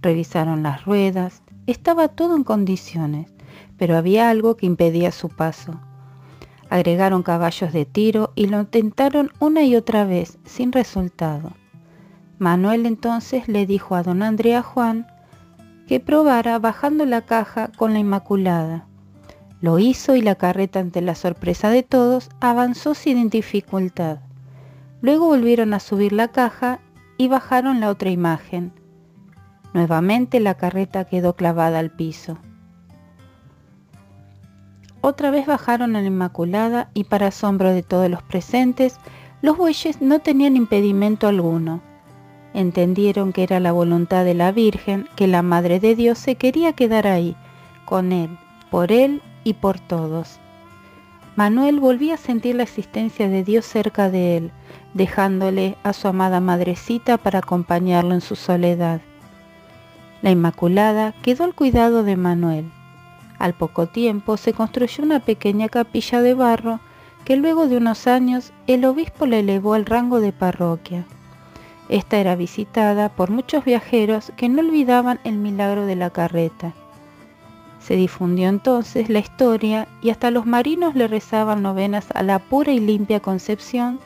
Revisaron 0.00 0.62
las 0.62 0.86
ruedas, 0.86 1.42
estaba 1.66 2.08
todo 2.08 2.36
en 2.36 2.44
condiciones, 2.44 3.30
pero 3.76 3.98
había 3.98 4.30
algo 4.30 4.56
que 4.56 4.64
impedía 4.64 5.12
su 5.12 5.28
paso. 5.28 5.78
Agregaron 6.70 7.22
caballos 7.22 7.70
de 7.74 7.84
tiro 7.84 8.32
y 8.34 8.46
lo 8.46 8.60
intentaron 8.60 9.30
una 9.40 9.62
y 9.62 9.76
otra 9.76 10.06
vez, 10.06 10.38
sin 10.46 10.72
resultado. 10.72 11.52
Manuel 12.38 12.86
entonces 12.86 13.46
le 13.46 13.66
dijo 13.66 13.94
a 13.94 14.02
don 14.02 14.22
Andrea 14.22 14.62
Juan 14.62 15.06
que 15.92 16.00
probara 16.00 16.58
bajando 16.58 17.04
la 17.04 17.20
caja 17.20 17.68
con 17.76 17.92
la 17.92 17.98
Inmaculada. 17.98 18.86
Lo 19.60 19.78
hizo 19.78 20.16
y 20.16 20.22
la 20.22 20.36
carreta 20.36 20.80
ante 20.80 21.02
la 21.02 21.14
sorpresa 21.14 21.68
de 21.68 21.82
todos 21.82 22.30
avanzó 22.40 22.94
sin 22.94 23.28
dificultad. 23.28 24.20
Luego 25.02 25.26
volvieron 25.26 25.74
a 25.74 25.80
subir 25.80 26.14
la 26.14 26.28
caja 26.28 26.80
y 27.18 27.28
bajaron 27.28 27.80
la 27.80 27.90
otra 27.90 28.08
imagen. 28.08 28.72
Nuevamente 29.74 30.40
la 30.40 30.54
carreta 30.54 31.04
quedó 31.04 31.36
clavada 31.36 31.80
al 31.80 31.90
piso. 31.90 32.38
Otra 35.02 35.30
vez 35.30 35.44
bajaron 35.44 35.94
a 35.94 36.00
la 36.00 36.06
Inmaculada 36.06 36.88
y 36.94 37.04
para 37.04 37.26
asombro 37.26 37.68
de 37.68 37.82
todos 37.82 38.08
los 38.08 38.22
presentes, 38.22 38.96
los 39.42 39.58
bueyes 39.58 40.00
no 40.00 40.20
tenían 40.20 40.56
impedimento 40.56 41.28
alguno 41.28 41.82
entendieron 42.54 43.32
que 43.32 43.42
era 43.42 43.60
la 43.60 43.72
voluntad 43.72 44.24
de 44.24 44.34
la 44.34 44.52
Virgen, 44.52 45.08
que 45.16 45.26
la 45.26 45.42
Madre 45.42 45.80
de 45.80 45.94
Dios 45.94 46.18
se 46.18 46.36
quería 46.36 46.72
quedar 46.72 47.06
ahí, 47.06 47.36
con 47.84 48.12
él, 48.12 48.38
por 48.70 48.92
él 48.92 49.22
y 49.44 49.54
por 49.54 49.80
todos. 49.80 50.38
Manuel 51.34 51.80
volvía 51.80 52.14
a 52.14 52.18
sentir 52.18 52.56
la 52.56 52.62
existencia 52.62 53.28
de 53.28 53.42
Dios 53.42 53.64
cerca 53.64 54.10
de 54.10 54.36
él, 54.36 54.52
dejándole 54.92 55.76
a 55.82 55.94
su 55.94 56.08
amada 56.08 56.40
madrecita 56.40 57.16
para 57.16 57.38
acompañarlo 57.38 58.12
en 58.14 58.20
su 58.20 58.36
soledad. 58.36 59.00
La 60.20 60.30
Inmaculada 60.30 61.14
quedó 61.22 61.44
al 61.44 61.54
cuidado 61.54 62.02
de 62.02 62.16
Manuel. 62.16 62.70
Al 63.38 63.54
poco 63.54 63.86
tiempo 63.86 64.36
se 64.36 64.52
construyó 64.52 65.02
una 65.02 65.20
pequeña 65.20 65.68
capilla 65.68 66.20
de 66.20 66.34
barro 66.34 66.80
que 67.24 67.36
luego 67.36 67.66
de 67.66 67.78
unos 67.78 68.06
años 68.06 68.52
el 68.66 68.84
obispo 68.84 69.26
le 69.26 69.40
elevó 69.40 69.74
al 69.74 69.86
rango 69.86 70.20
de 70.20 70.32
parroquia. 70.32 71.06
Esta 71.92 72.16
era 72.16 72.36
visitada 72.36 73.10
por 73.10 73.30
muchos 73.30 73.66
viajeros 73.66 74.32
que 74.38 74.48
no 74.48 74.62
olvidaban 74.62 75.20
el 75.24 75.36
milagro 75.36 75.84
de 75.84 75.94
la 75.94 76.08
carreta. 76.08 76.72
Se 77.80 77.96
difundió 77.96 78.48
entonces 78.48 79.10
la 79.10 79.18
historia 79.18 79.86
y 80.00 80.08
hasta 80.08 80.30
los 80.30 80.46
marinos 80.46 80.94
le 80.94 81.06
rezaban 81.06 81.60
novenas 81.60 82.06
a 82.14 82.22
la 82.22 82.38
pura 82.38 82.72
y 82.72 82.80
limpia 82.80 83.20
concepción 83.20 84.00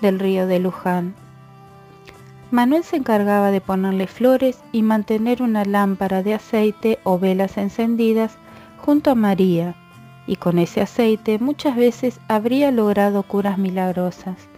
del 0.00 0.20
río 0.20 0.46
de 0.46 0.60
Luján. 0.60 1.16
Manuel 2.52 2.84
se 2.84 2.94
encargaba 2.94 3.50
de 3.50 3.60
ponerle 3.60 4.06
flores 4.06 4.62
y 4.70 4.84
mantener 4.84 5.42
una 5.42 5.64
lámpara 5.64 6.22
de 6.22 6.34
aceite 6.34 7.00
o 7.02 7.18
velas 7.18 7.56
encendidas 7.56 8.36
junto 8.78 9.10
a 9.10 9.16
María, 9.16 9.74
y 10.28 10.36
con 10.36 10.60
ese 10.60 10.80
aceite 10.80 11.40
muchas 11.40 11.74
veces 11.74 12.20
habría 12.28 12.70
logrado 12.70 13.24
curas 13.24 13.58
milagrosas. 13.58 14.51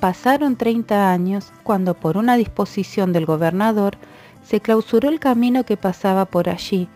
Pasaron 0.00 0.56
30 0.56 1.12
años 1.12 1.52
cuando 1.62 1.92
por 1.92 2.16
una 2.16 2.36
disposición 2.36 3.12
del 3.12 3.26
gobernador 3.26 3.98
se 4.42 4.60
clausuró 4.60 5.10
el 5.10 5.20
camino 5.20 5.64
que 5.64 5.76
pasaba 5.76 6.24
por 6.24 6.48
allí, 6.48 6.88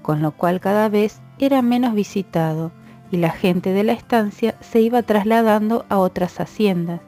con 0.00 0.22
lo 0.22 0.32
cual 0.32 0.58
cada 0.58 0.88
vez 0.88 1.20
era 1.38 1.60
menos 1.60 1.94
visitado 1.94 2.72
y 3.10 3.18
la 3.18 3.30
gente 3.30 3.72
de 3.74 3.84
la 3.84 3.92
estancia 3.92 4.54
se 4.60 4.80
iba 4.80 5.02
trasladando 5.02 5.84
a 5.90 5.98
otras 5.98 6.40
haciendas. 6.40 7.00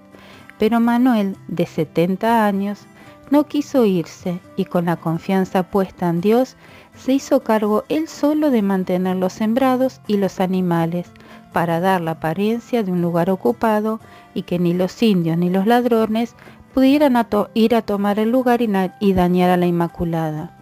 Pero 0.58 0.80
Manuel, 0.80 1.38
de 1.48 1.64
70 1.64 2.44
años, 2.44 2.86
no 3.30 3.46
quiso 3.46 3.86
irse 3.86 4.38
y 4.56 4.66
con 4.66 4.84
la 4.84 4.96
confianza 4.96 5.62
puesta 5.62 6.10
en 6.10 6.20
Dios, 6.20 6.56
se 6.94 7.14
hizo 7.14 7.40
cargo 7.40 7.84
él 7.88 8.06
solo 8.06 8.50
de 8.50 8.60
mantener 8.60 9.16
los 9.16 9.32
sembrados 9.32 10.02
y 10.06 10.18
los 10.18 10.40
animales, 10.40 11.10
para 11.52 11.80
dar 11.80 12.00
la 12.00 12.12
apariencia 12.12 12.82
de 12.82 12.92
un 12.92 13.02
lugar 13.02 13.30
ocupado 13.30 14.00
y 14.34 14.42
que 14.42 14.58
ni 14.58 14.74
los 14.74 15.02
indios 15.02 15.38
ni 15.38 15.50
los 15.50 15.66
ladrones 15.66 16.34
pudieran 16.74 17.14
ir 17.54 17.74
a 17.74 17.82
tomar 17.82 18.18
el 18.18 18.30
lugar 18.30 18.62
y, 18.62 18.70
y 19.00 19.12
dañar 19.12 19.50
a 19.50 19.56
la 19.56 19.66
Inmaculada. 19.66 20.56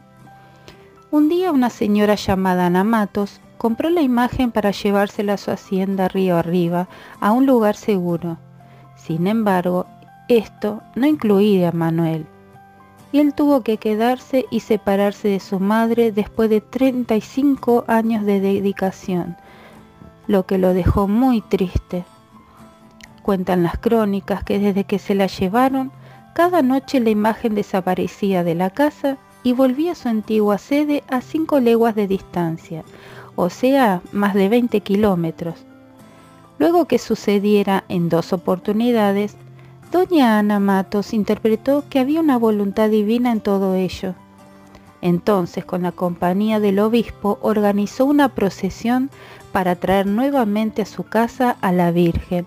Un 1.11 1.29
día 1.29 1.51
una 1.51 1.71
señora 1.71 2.15
llamada 2.15 2.67
Ana 2.67 2.85
Matos 2.85 3.41
compró 3.59 3.91
la 3.91 4.01
imagen 4.01 4.53
para 4.53 4.71
llevársela 4.71 5.35
a 5.35 5.37
su 5.37 5.51
hacienda 5.51 6.09
río 6.09 6.37
arriba, 6.37 6.89
a 7.21 7.33
un 7.33 7.47
lugar 7.47 7.77
seguro. 7.77 8.39
Sin 8.97 9.27
embargo, 9.27 9.87
esto 10.29 10.83
no 10.95 11.07
incluía 11.07 11.69
a 11.69 11.73
Manuel. 11.73 12.27
Y 13.13 13.19
él 13.19 13.35
tuvo 13.35 13.63
que 13.63 13.77
quedarse 13.77 14.47
y 14.51 14.61
separarse 14.61 15.29
de 15.29 15.41
su 15.41 15.59
madre 15.59 16.13
después 16.13 16.49
de 16.49 16.61
35 16.61 17.85
años 17.89 18.25
de 18.25 18.41
dedicación, 18.41 19.37
lo 20.31 20.47
que 20.47 20.59
lo 20.59 20.75
dejó 20.75 21.09
muy 21.09 21.41
triste. 21.41 22.05
Cuentan 23.23 23.65
las 23.65 23.79
crónicas 23.79 24.45
que 24.45 24.61
desde 24.61 24.85
que 24.85 25.01
se 25.01 25.17
la 25.17 25.27
llevaron, 25.27 25.91
cada 26.37 26.63
noche 26.63 27.01
la 27.01 27.11
imagen 27.11 27.57
desaparecía 27.57 28.45
de 28.45 28.55
la 28.55 28.71
casa 28.71 29.19
y 29.43 29.55
volvía 29.55 29.91
a 29.91 29.97
su 29.97 30.09
antigua 30.09 30.59
sede 30.59 31.03
a 31.09 31.21
cinco 31.21 31.59
leguas 31.59 31.97
de 31.97 32.07
distancia, 32.07 32.85
o 33.35 33.51
sea, 33.51 34.03
más 34.13 34.35
de 34.35 34.49
20 34.49 34.81
kilómetros. 34.83 35.67
Luego 36.59 36.85
que 36.85 37.01
sucediera 37.01 37.83
en 37.89 38.09
dos 38.09 38.33
oportunidades, 38.33 39.35
doña 39.91 40.39
Ana 40.39 40.61
Matos 40.61 41.13
interpretó 41.13 41.83
que 41.91 41.99
había 41.99 42.21
una 42.21 42.39
voluntad 42.39 42.89
divina 42.89 43.33
en 43.33 43.41
todo 43.41 43.75
ello. 43.75 44.15
Entonces, 45.03 45.65
con 45.65 45.83
la 45.83 45.91
compañía 45.91 46.61
del 46.61 46.79
obispo, 46.79 47.39
organizó 47.43 48.05
una 48.05 48.29
procesión 48.29 49.11
para 49.53 49.77
traer 49.77 50.07
nuevamente 50.07 50.83
a 50.83 50.87
su 50.87 51.05
casa 51.05 51.57
a 51.61 51.73
la 51.73 51.91
Virgen, 51.91 52.47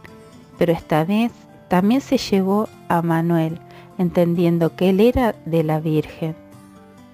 pero 0.57 0.71
esta 0.71 1.03
vez 1.03 1.31
también 1.67 2.01
se 2.01 2.17
llevó 2.17 2.69
a 2.87 3.01
Manuel, 3.01 3.59
entendiendo 3.97 4.75
que 4.75 4.89
él 4.89 4.99
era 4.99 5.35
de 5.45 5.63
la 5.63 5.79
Virgen. 5.79 6.35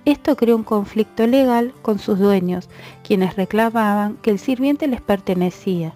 Esto 0.05 0.35
creó 0.35 0.55
un 0.55 0.63
conflicto 0.63 1.27
legal 1.27 1.73
con 1.81 1.99
sus 1.99 2.19
dueños, 2.19 2.69
quienes 3.03 3.35
reclamaban 3.35 4.15
que 4.21 4.31
el 4.31 4.39
sirviente 4.39 4.87
les 4.87 5.01
pertenecía. 5.01 5.93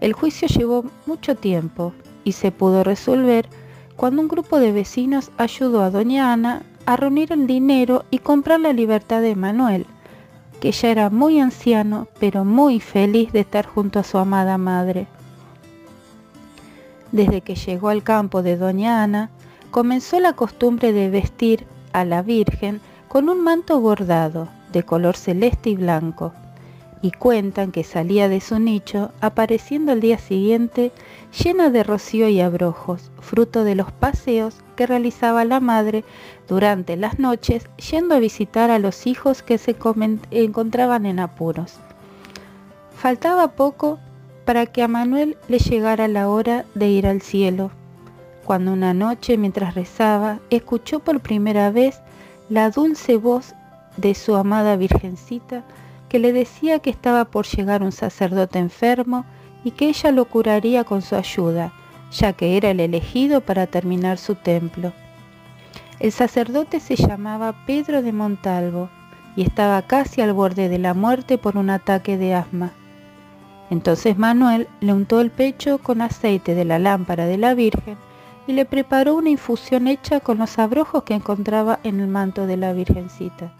El 0.00 0.12
juicio 0.12 0.48
llevó 0.48 0.84
mucho 1.06 1.34
tiempo 1.34 1.92
y 2.22 2.32
se 2.32 2.52
pudo 2.52 2.84
resolver 2.84 3.48
cuando 3.96 4.22
un 4.22 4.28
grupo 4.28 4.58
de 4.60 4.72
vecinos 4.72 5.30
ayudó 5.38 5.82
a 5.82 5.90
doña 5.90 6.32
Ana 6.32 6.62
a 6.86 6.96
reunir 6.96 7.32
el 7.32 7.46
dinero 7.46 8.04
y 8.10 8.18
comprar 8.18 8.60
la 8.60 8.72
libertad 8.72 9.20
de 9.22 9.34
Manuel, 9.34 9.86
que 10.64 10.72
ya 10.72 10.88
era 10.88 11.10
muy 11.10 11.40
anciano 11.40 12.08
pero 12.18 12.42
muy 12.42 12.80
feliz 12.80 13.30
de 13.32 13.40
estar 13.40 13.66
junto 13.66 13.98
a 13.98 14.02
su 14.02 14.16
amada 14.16 14.56
madre. 14.56 15.06
Desde 17.12 17.42
que 17.42 17.54
llegó 17.54 17.90
al 17.90 18.02
campo 18.02 18.42
de 18.42 18.56
doña 18.56 19.02
Ana, 19.02 19.28
comenzó 19.70 20.20
la 20.20 20.32
costumbre 20.32 20.94
de 20.94 21.10
vestir 21.10 21.66
a 21.92 22.06
la 22.06 22.22
Virgen 22.22 22.80
con 23.08 23.28
un 23.28 23.44
manto 23.44 23.78
bordado 23.78 24.48
de 24.72 24.82
color 24.84 25.18
celeste 25.18 25.68
y 25.68 25.76
blanco, 25.76 26.32
y 27.02 27.10
cuentan 27.10 27.70
que 27.70 27.84
salía 27.84 28.30
de 28.30 28.40
su 28.40 28.58
nicho 28.58 29.12
apareciendo 29.20 29.92
al 29.92 30.00
día 30.00 30.16
siguiente 30.16 30.92
llena 31.42 31.70
de 31.70 31.82
rocío 31.82 32.28
y 32.28 32.40
abrojos, 32.40 33.10
fruto 33.20 33.64
de 33.64 33.74
los 33.74 33.90
paseos 33.90 34.56
que 34.76 34.86
realizaba 34.86 35.44
la 35.44 35.60
madre 35.60 36.04
durante 36.48 36.96
las 36.96 37.18
noches 37.18 37.66
yendo 37.90 38.14
a 38.14 38.18
visitar 38.20 38.70
a 38.70 38.78
los 38.78 39.06
hijos 39.06 39.42
que 39.42 39.58
se 39.58 39.76
encontraban 40.30 41.06
en 41.06 41.18
apuros. 41.18 41.74
Faltaba 42.96 43.48
poco 43.48 43.98
para 44.44 44.66
que 44.66 44.82
a 44.82 44.88
Manuel 44.88 45.36
le 45.48 45.58
llegara 45.58 46.08
la 46.08 46.28
hora 46.28 46.64
de 46.74 46.88
ir 46.88 47.06
al 47.06 47.22
cielo, 47.22 47.70
cuando 48.44 48.72
una 48.72 48.94
noche 48.94 49.36
mientras 49.36 49.74
rezaba 49.74 50.38
escuchó 50.50 51.00
por 51.00 51.20
primera 51.20 51.70
vez 51.70 52.00
la 52.48 52.70
dulce 52.70 53.16
voz 53.16 53.54
de 53.96 54.14
su 54.14 54.36
amada 54.36 54.76
Virgencita 54.76 55.64
que 56.08 56.18
le 56.18 56.32
decía 56.32 56.78
que 56.78 56.90
estaba 56.90 57.24
por 57.24 57.46
llegar 57.46 57.82
un 57.82 57.92
sacerdote 57.92 58.58
enfermo 58.58 59.24
y 59.64 59.72
que 59.72 59.88
ella 59.88 60.12
lo 60.12 60.26
curaría 60.26 60.84
con 60.84 61.02
su 61.02 61.16
ayuda, 61.16 61.72
ya 62.12 62.32
que 62.32 62.56
era 62.56 62.70
el 62.70 62.80
elegido 62.80 63.40
para 63.40 63.66
terminar 63.66 64.18
su 64.18 64.34
templo. 64.34 64.92
El 65.98 66.12
sacerdote 66.12 66.80
se 66.80 66.96
llamaba 66.96 67.64
Pedro 67.66 68.02
de 68.02 68.12
Montalvo 68.12 68.90
y 69.36 69.42
estaba 69.42 69.82
casi 69.82 70.20
al 70.20 70.32
borde 70.32 70.68
de 70.68 70.78
la 70.78 70.94
muerte 70.94 71.38
por 71.38 71.56
un 71.56 71.70
ataque 71.70 72.18
de 72.18 72.34
asma. 72.34 72.72
Entonces 73.70 74.18
Manuel 74.18 74.68
le 74.80 74.92
untó 74.92 75.20
el 75.20 75.30
pecho 75.30 75.78
con 75.78 76.02
aceite 76.02 76.54
de 76.54 76.64
la 76.64 76.78
lámpara 76.78 77.26
de 77.26 77.38
la 77.38 77.54
Virgen 77.54 77.96
y 78.46 78.52
le 78.52 78.66
preparó 78.66 79.14
una 79.14 79.30
infusión 79.30 79.88
hecha 79.88 80.20
con 80.20 80.38
los 80.38 80.58
abrojos 80.58 81.04
que 81.04 81.14
encontraba 81.14 81.80
en 81.82 82.00
el 82.00 82.08
manto 82.08 82.46
de 82.46 82.58
la 82.58 82.72
Virgencita. 82.72 83.52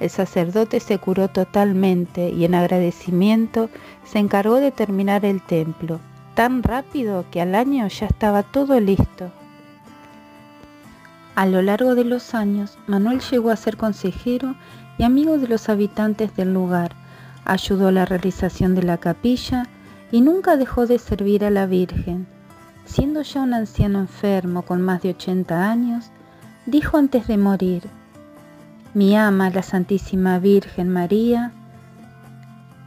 El 0.00 0.10
sacerdote 0.10 0.80
se 0.80 0.98
curó 0.98 1.28
totalmente 1.28 2.30
y 2.30 2.44
en 2.44 2.54
agradecimiento 2.54 3.68
se 4.04 4.18
encargó 4.18 4.56
de 4.56 4.70
terminar 4.70 5.24
el 5.24 5.42
templo, 5.42 6.00
tan 6.34 6.62
rápido 6.62 7.24
que 7.30 7.40
al 7.40 7.54
año 7.54 7.86
ya 7.88 8.06
estaba 8.06 8.42
todo 8.42 8.78
listo. 8.78 9.30
A 11.34 11.46
lo 11.46 11.62
largo 11.62 11.94
de 11.94 12.04
los 12.04 12.34
años, 12.34 12.78
Manuel 12.86 13.20
llegó 13.20 13.50
a 13.50 13.56
ser 13.56 13.76
consejero 13.76 14.54
y 14.98 15.04
amigo 15.04 15.38
de 15.38 15.48
los 15.48 15.68
habitantes 15.68 16.34
del 16.36 16.52
lugar, 16.52 16.92
ayudó 17.44 17.88
a 17.88 17.92
la 17.92 18.04
realización 18.04 18.74
de 18.74 18.82
la 18.82 18.98
capilla 18.98 19.66
y 20.10 20.20
nunca 20.20 20.56
dejó 20.56 20.86
de 20.86 20.98
servir 20.98 21.44
a 21.44 21.50
la 21.50 21.66
Virgen 21.66 22.26
siendo 22.88 23.22
ya 23.22 23.42
un 23.42 23.54
anciano 23.54 24.00
enfermo 24.00 24.62
con 24.62 24.80
más 24.80 25.02
de 25.02 25.10
80 25.10 25.70
años, 25.70 26.10
dijo 26.66 26.96
antes 26.96 27.26
de 27.26 27.36
morir, 27.36 27.82
mi 28.98 29.16
ama, 29.16 29.48
la 29.50 29.62
Santísima 29.62 30.40
Virgen 30.40 30.88
María, 30.88 31.52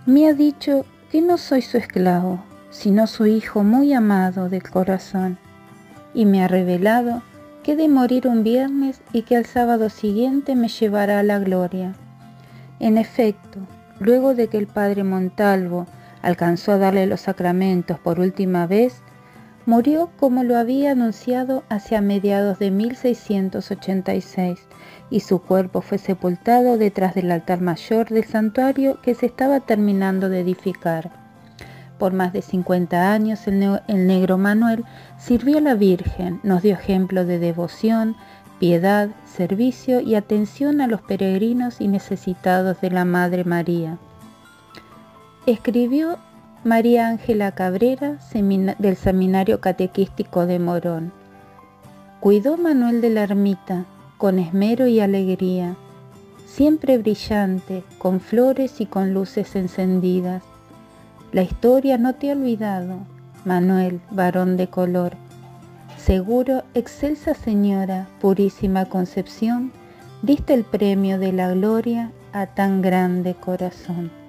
me 0.05 0.27
ha 0.27 0.33
dicho 0.33 0.85
que 1.09 1.21
no 1.21 1.37
soy 1.37 1.61
su 1.61 1.77
esclavo, 1.77 2.43
sino 2.69 3.07
su 3.07 3.27
hijo 3.27 3.63
muy 3.63 3.93
amado 3.93 4.49
del 4.49 4.61
corazón, 4.61 5.37
y 6.13 6.25
me 6.25 6.43
ha 6.43 6.49
revelado 6.49 7.21
que 7.63 7.77
de 7.77 7.87
morir 7.87 8.27
un 8.27 8.43
viernes 8.43 8.99
y 9.13 9.21
que 9.21 9.37
al 9.37 9.45
sábado 9.45 9.87
siguiente 9.87 10.53
me 10.53 10.67
llevará 10.67 11.19
a 11.19 11.23
la 11.23 11.39
gloria. 11.39 11.93
En 12.81 12.97
efecto, 12.97 13.59
luego 14.01 14.35
de 14.35 14.49
que 14.49 14.57
el 14.57 14.67
padre 14.67 15.05
Montalvo 15.05 15.87
alcanzó 16.21 16.73
a 16.73 16.77
darle 16.77 17.07
los 17.07 17.21
sacramentos 17.21 17.97
por 17.99 18.19
última 18.19 18.67
vez, 18.67 19.01
Murió 19.65 20.09
como 20.19 20.43
lo 20.43 20.57
había 20.57 20.91
anunciado 20.91 21.63
hacia 21.69 22.01
mediados 22.01 22.57
de 22.57 22.71
1686 22.71 24.59
y 25.11 25.19
su 25.19 25.39
cuerpo 25.39 25.81
fue 25.81 25.99
sepultado 25.99 26.77
detrás 26.77 27.13
del 27.13 27.31
altar 27.31 27.61
mayor 27.61 28.09
del 28.09 28.23
santuario 28.23 28.99
que 29.01 29.13
se 29.13 29.27
estaba 29.27 29.59
terminando 29.59 30.29
de 30.29 30.39
edificar. 30.39 31.11
Por 31.99 32.13
más 32.13 32.33
de 32.33 32.41
50 32.41 33.13
años 33.13 33.45
el, 33.45 33.79
el 33.87 34.07
negro 34.07 34.39
Manuel 34.39 34.83
sirvió 35.19 35.59
a 35.59 35.61
la 35.61 35.75
Virgen, 35.75 36.39
nos 36.41 36.63
dio 36.63 36.73
ejemplo 36.73 37.23
de 37.25 37.37
devoción, 37.37 38.15
piedad, 38.59 39.09
servicio 39.25 40.01
y 40.01 40.15
atención 40.15 40.81
a 40.81 40.87
los 40.87 41.01
peregrinos 41.01 41.81
y 41.81 41.87
necesitados 41.87 42.81
de 42.81 42.89
la 42.89 43.05
Madre 43.05 43.43
María. 43.43 43.99
Escribió 45.45 46.17
María 46.63 47.07
Ángela 47.07 47.53
Cabrera, 47.53 48.19
del 48.77 48.95
Seminario 48.95 49.59
Catequístico 49.61 50.45
de 50.45 50.59
Morón. 50.59 51.11
Cuidó 52.19 52.55
Manuel 52.55 53.01
de 53.01 53.09
la 53.09 53.23
Ermita 53.23 53.85
con 54.19 54.37
esmero 54.37 54.85
y 54.85 54.99
alegría, 54.99 55.75
siempre 56.45 56.99
brillante, 56.99 57.83
con 57.97 58.19
flores 58.19 58.79
y 58.79 58.85
con 58.85 59.11
luces 59.11 59.55
encendidas. 59.55 60.43
La 61.31 61.41
historia 61.41 61.97
no 61.97 62.13
te 62.13 62.29
ha 62.29 62.33
olvidado, 62.33 62.99
Manuel, 63.43 63.99
varón 64.11 64.55
de 64.55 64.67
color. 64.67 65.13
Seguro, 65.97 66.63
excelsa 66.75 67.33
señora, 67.33 68.07
purísima 68.19 68.85
concepción, 68.85 69.71
diste 70.21 70.53
el 70.53 70.63
premio 70.63 71.17
de 71.17 71.31
la 71.31 71.49
gloria 71.53 72.11
a 72.33 72.45
tan 72.45 72.83
grande 72.83 73.33
corazón. 73.33 74.20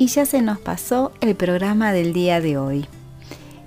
Y 0.00 0.06
ya 0.06 0.24
se 0.24 0.40
nos 0.40 0.58
pasó 0.58 1.12
el 1.20 1.34
programa 1.34 1.92
del 1.92 2.14
día 2.14 2.40
de 2.40 2.56
hoy. 2.56 2.86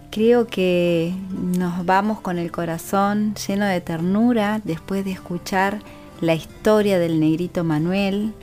Creo 0.09 0.47
que 0.47 1.13
nos 1.31 1.85
vamos 1.85 2.21
con 2.21 2.39
el 2.39 2.51
corazón 2.51 3.35
lleno 3.35 3.67
de 3.67 3.81
ternura 3.81 4.59
después 4.63 5.05
de 5.05 5.11
escuchar 5.11 5.83
la 6.21 6.33
historia 6.33 6.97
del 6.97 7.19
negrito 7.19 7.63
Manuel 7.63 8.33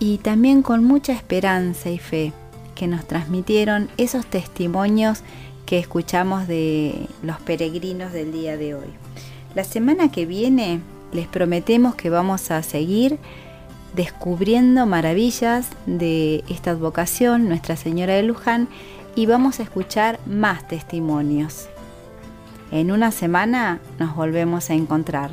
y 0.00 0.18
también 0.18 0.62
con 0.62 0.82
mucha 0.82 1.12
esperanza 1.12 1.90
y 1.90 1.98
fe 1.98 2.32
que 2.74 2.88
nos 2.88 3.06
transmitieron 3.06 3.88
esos 3.98 4.26
testimonios 4.26 5.20
que 5.64 5.78
escuchamos 5.78 6.48
de 6.48 7.06
los 7.22 7.38
peregrinos 7.38 8.12
del 8.12 8.32
día 8.32 8.56
de 8.56 8.74
hoy. 8.74 8.88
La 9.54 9.62
semana 9.62 10.10
que 10.10 10.26
viene 10.26 10.80
les 11.12 11.28
prometemos 11.28 11.94
que 11.94 12.10
vamos 12.10 12.50
a 12.50 12.64
seguir 12.64 13.20
descubriendo 13.94 14.86
maravillas 14.86 15.68
de 15.86 16.44
esta 16.48 16.72
advocación, 16.72 17.48
Nuestra 17.48 17.76
Señora 17.76 18.14
de 18.14 18.22
Luján, 18.22 18.68
y 19.14 19.26
vamos 19.26 19.60
a 19.60 19.62
escuchar 19.64 20.20
más 20.26 20.66
testimonios. 20.68 21.68
En 22.70 22.92
una 22.92 23.10
semana 23.10 23.80
nos 23.98 24.14
volvemos 24.14 24.70
a 24.70 24.74
encontrar. 24.74 25.30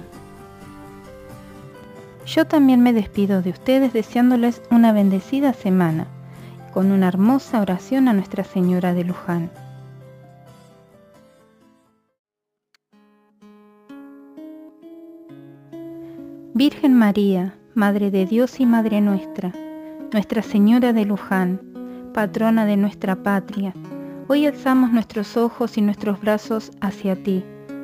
Yo 2.26 2.46
también 2.46 2.82
me 2.82 2.94
despido 2.94 3.42
de 3.42 3.52
ustedes 3.52 3.94
deseándoles 3.94 4.62
una 4.72 4.92
bendecida 4.92 5.54
semana, 5.54 6.08
con 6.74 6.92
una 6.92 7.08
hermosa 7.08 7.62
oración 7.62 8.08
a 8.08 8.14
Nuestra 8.14 8.44
Señora 8.44 8.94
de 8.94 9.04
Luján. 9.04 9.52
Virgen 16.54 16.94
María, 16.94 17.54
Madre 17.76 18.10
de 18.10 18.26
Dios 18.26 18.62
y 18.62 18.66
Madre 18.66 19.02
nuestra, 19.02 19.52
Nuestra 20.14 20.42
Señora 20.42 20.94
de 20.94 21.04
Luján, 21.04 21.60
patrona 22.14 22.66
de 22.66 22.78
nuestra 22.78 23.18
patria, 23.18 23.74
hoy 24.30 24.46
alzamos 24.46 24.94
nuestros 24.94 25.36
ojos 25.36 25.78
y 25.78 25.82
nuestros 25.82 26.22
brazos 26.22 26.72
hacia 26.80 27.22
ti, 27.22 27.44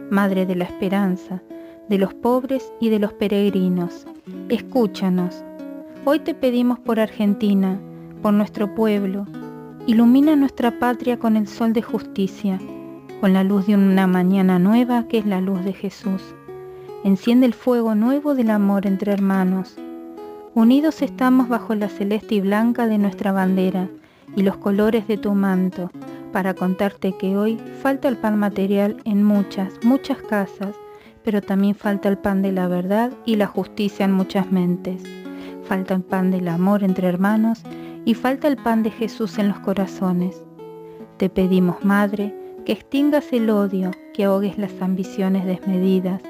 Madre 0.10 0.46
de 0.46 0.56
la 0.56 0.64
Esperanza, 0.64 1.44
de 1.90 1.98
los 1.98 2.14
pobres 2.14 2.72
y 2.80 2.88
de 2.88 3.00
los 3.00 3.12
peregrinos. 3.12 4.08
Escúchanos. 4.48 5.44
Hoy 6.06 6.20
te 6.20 6.36
pedimos 6.36 6.80
por 6.80 7.02
Argentina, 7.02 7.78
por 8.22 8.34
nuestro 8.34 8.74
pueblo. 8.74 9.28
Ilumina 9.88 10.38
nuestra 10.38 10.80
patria 10.80 11.20
con 11.20 11.36
el 11.36 11.50
sol 11.50 11.74
de 11.74 11.82
justicia, 11.82 12.62
con 13.20 13.34
la 13.34 13.44
luz 13.44 13.68
de 13.68 13.76
una 13.76 14.08
mañana 14.08 14.58
nueva 14.58 15.10
que 15.10 15.18
es 15.18 15.26
la 15.26 15.42
luz 15.42 15.66
de 15.66 15.74
Jesús. 15.74 16.34
Enciende 17.04 17.48
el 17.48 17.56
fuego 17.56 17.96
nuevo 17.96 18.36
del 18.36 18.52
amor 18.52 18.86
entre 18.86 19.12
hermanos. 19.12 19.76
Unidos 20.54 21.02
estamos 21.02 21.50
bajo 21.50 21.74
la 21.74 21.90
celeste 21.90 22.36
y 22.36 22.42
blanca 22.42 22.86
de 22.86 23.00
nuestra 23.00 23.32
bandera 23.32 23.90
y 24.36 24.44
los 24.44 24.58
colores 24.58 25.08
de 25.08 25.18
tu 25.18 25.34
manto, 25.34 25.90
para 26.32 26.54
contarte 26.54 27.14
que 27.18 27.36
hoy 27.36 27.58
falta 27.82 28.08
el 28.08 28.18
pan 28.18 28.38
material 28.38 28.98
en 29.04 29.24
muchas, 29.24 29.74
muchas 29.84 30.20
casas, 30.20 30.76
pero 31.24 31.42
también 31.42 31.74
falta 31.74 32.08
el 32.08 32.20
pan 32.20 32.44
de 32.44 32.52
la 32.52 32.68
verdad 32.68 33.12
y 33.26 33.36
la 33.36 33.48
justicia 33.48 34.06
en 34.06 34.12
muchas 34.12 34.52
mentes. 34.52 35.02
Falta 35.64 35.96
el 35.96 36.04
pan 36.04 36.30
del 36.30 36.48
amor 36.50 36.84
entre 36.84 37.08
hermanos 37.08 37.64
y 38.06 38.14
falta 38.14 38.48
el 38.48 38.58
pan 38.58 38.84
de 38.84 38.92
Jesús 38.92 39.40
en 39.40 39.48
los 39.48 39.60
corazones. 39.62 40.44
Te 41.18 41.32
pedimos, 41.32 41.84
Madre, 41.84 42.36
que 42.64 42.74
extingas 42.74 43.34
el 43.34 43.50
odio, 43.50 43.90
que 44.14 44.26
ahogues 44.26 44.60
las 44.60 44.80
ambiciones 44.84 45.46
desmedidas, 45.46 46.22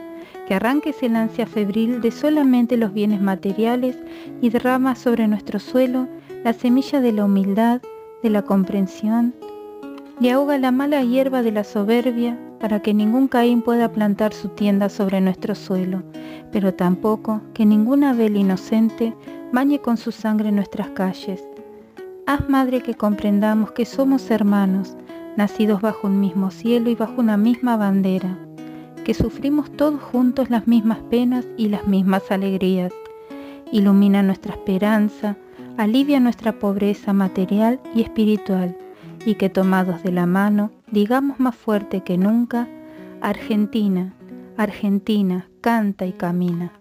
que 0.48 0.56
arranques 0.56 1.02
el 1.04 1.16
ansia 1.16 1.46
febril 1.46 2.02
de 2.02 2.12
solamente 2.12 2.78
los 2.78 2.94
bienes 2.94 3.22
materiales 3.22 3.98
y 4.42 4.50
derramas 4.50 5.00
sobre 5.00 5.28
nuestro 5.28 5.60
suelo 5.60 6.08
la 6.44 6.54
semilla 6.54 7.02
de 7.02 7.12
la 7.12 7.26
humildad, 7.26 7.82
de 8.24 8.30
la 8.30 8.42
comprensión, 8.42 9.34
y 10.20 10.30
ahoga 10.30 10.58
la 10.58 10.72
mala 10.72 11.04
hierba 11.04 11.42
de 11.42 11.52
la 11.52 11.64
soberbia 11.64 12.38
para 12.60 12.82
que 12.82 12.94
ningún 12.94 13.28
Caín 13.28 13.62
pueda 13.62 13.92
plantar 13.92 14.34
su 14.34 14.50
tienda 14.50 14.90
sobre 14.90 15.20
nuestro 15.20 15.56
suelo, 15.56 16.04
pero 16.52 16.74
tampoco 16.74 17.42
que 17.54 17.66
ninguna 17.66 18.14
vela 18.14 18.38
inocente 18.38 19.16
bañe 19.52 19.80
con 19.80 19.98
su 19.98 20.12
sangre 20.12 20.52
nuestras 20.52 20.90
calles. 20.90 21.44
Haz, 22.28 22.48
Madre, 22.50 22.82
que 22.82 22.94
comprendamos 22.94 23.72
que 23.72 23.86
somos 23.86 24.30
hermanos, 24.30 24.96
nacidos 25.38 25.82
bajo 25.82 26.08
un 26.08 26.20
mismo 26.20 26.52
cielo 26.52 26.90
y 26.90 26.96
bajo 26.96 27.20
una 27.20 27.38
misma 27.38 27.78
bandera 27.78 28.38
que 29.02 29.14
sufrimos 29.14 29.72
todos 29.72 30.02
juntos 30.02 30.50
las 30.50 30.68
mismas 30.68 31.00
penas 31.10 31.46
y 31.58 31.70
las 31.70 31.88
mismas 31.88 32.32
alegrías. 32.32 32.94
Ilumina 33.72 34.24
nuestra 34.24 34.54
esperanza, 34.54 35.38
alivia 35.78 36.20
nuestra 36.20 36.54
pobreza 36.54 37.14
material 37.14 37.80
y 37.96 38.02
espiritual, 38.02 38.78
y 39.26 39.36
que 39.36 39.50
tomados 39.50 40.04
de 40.04 40.12
la 40.12 40.26
mano, 40.26 40.72
digamos 40.92 41.40
más 41.40 41.56
fuerte 41.56 42.02
que 42.02 42.18
nunca, 42.18 42.68
Argentina, 43.22 44.14
Argentina, 44.58 45.48
canta 45.62 46.06
y 46.06 46.14
camina. 46.14 46.72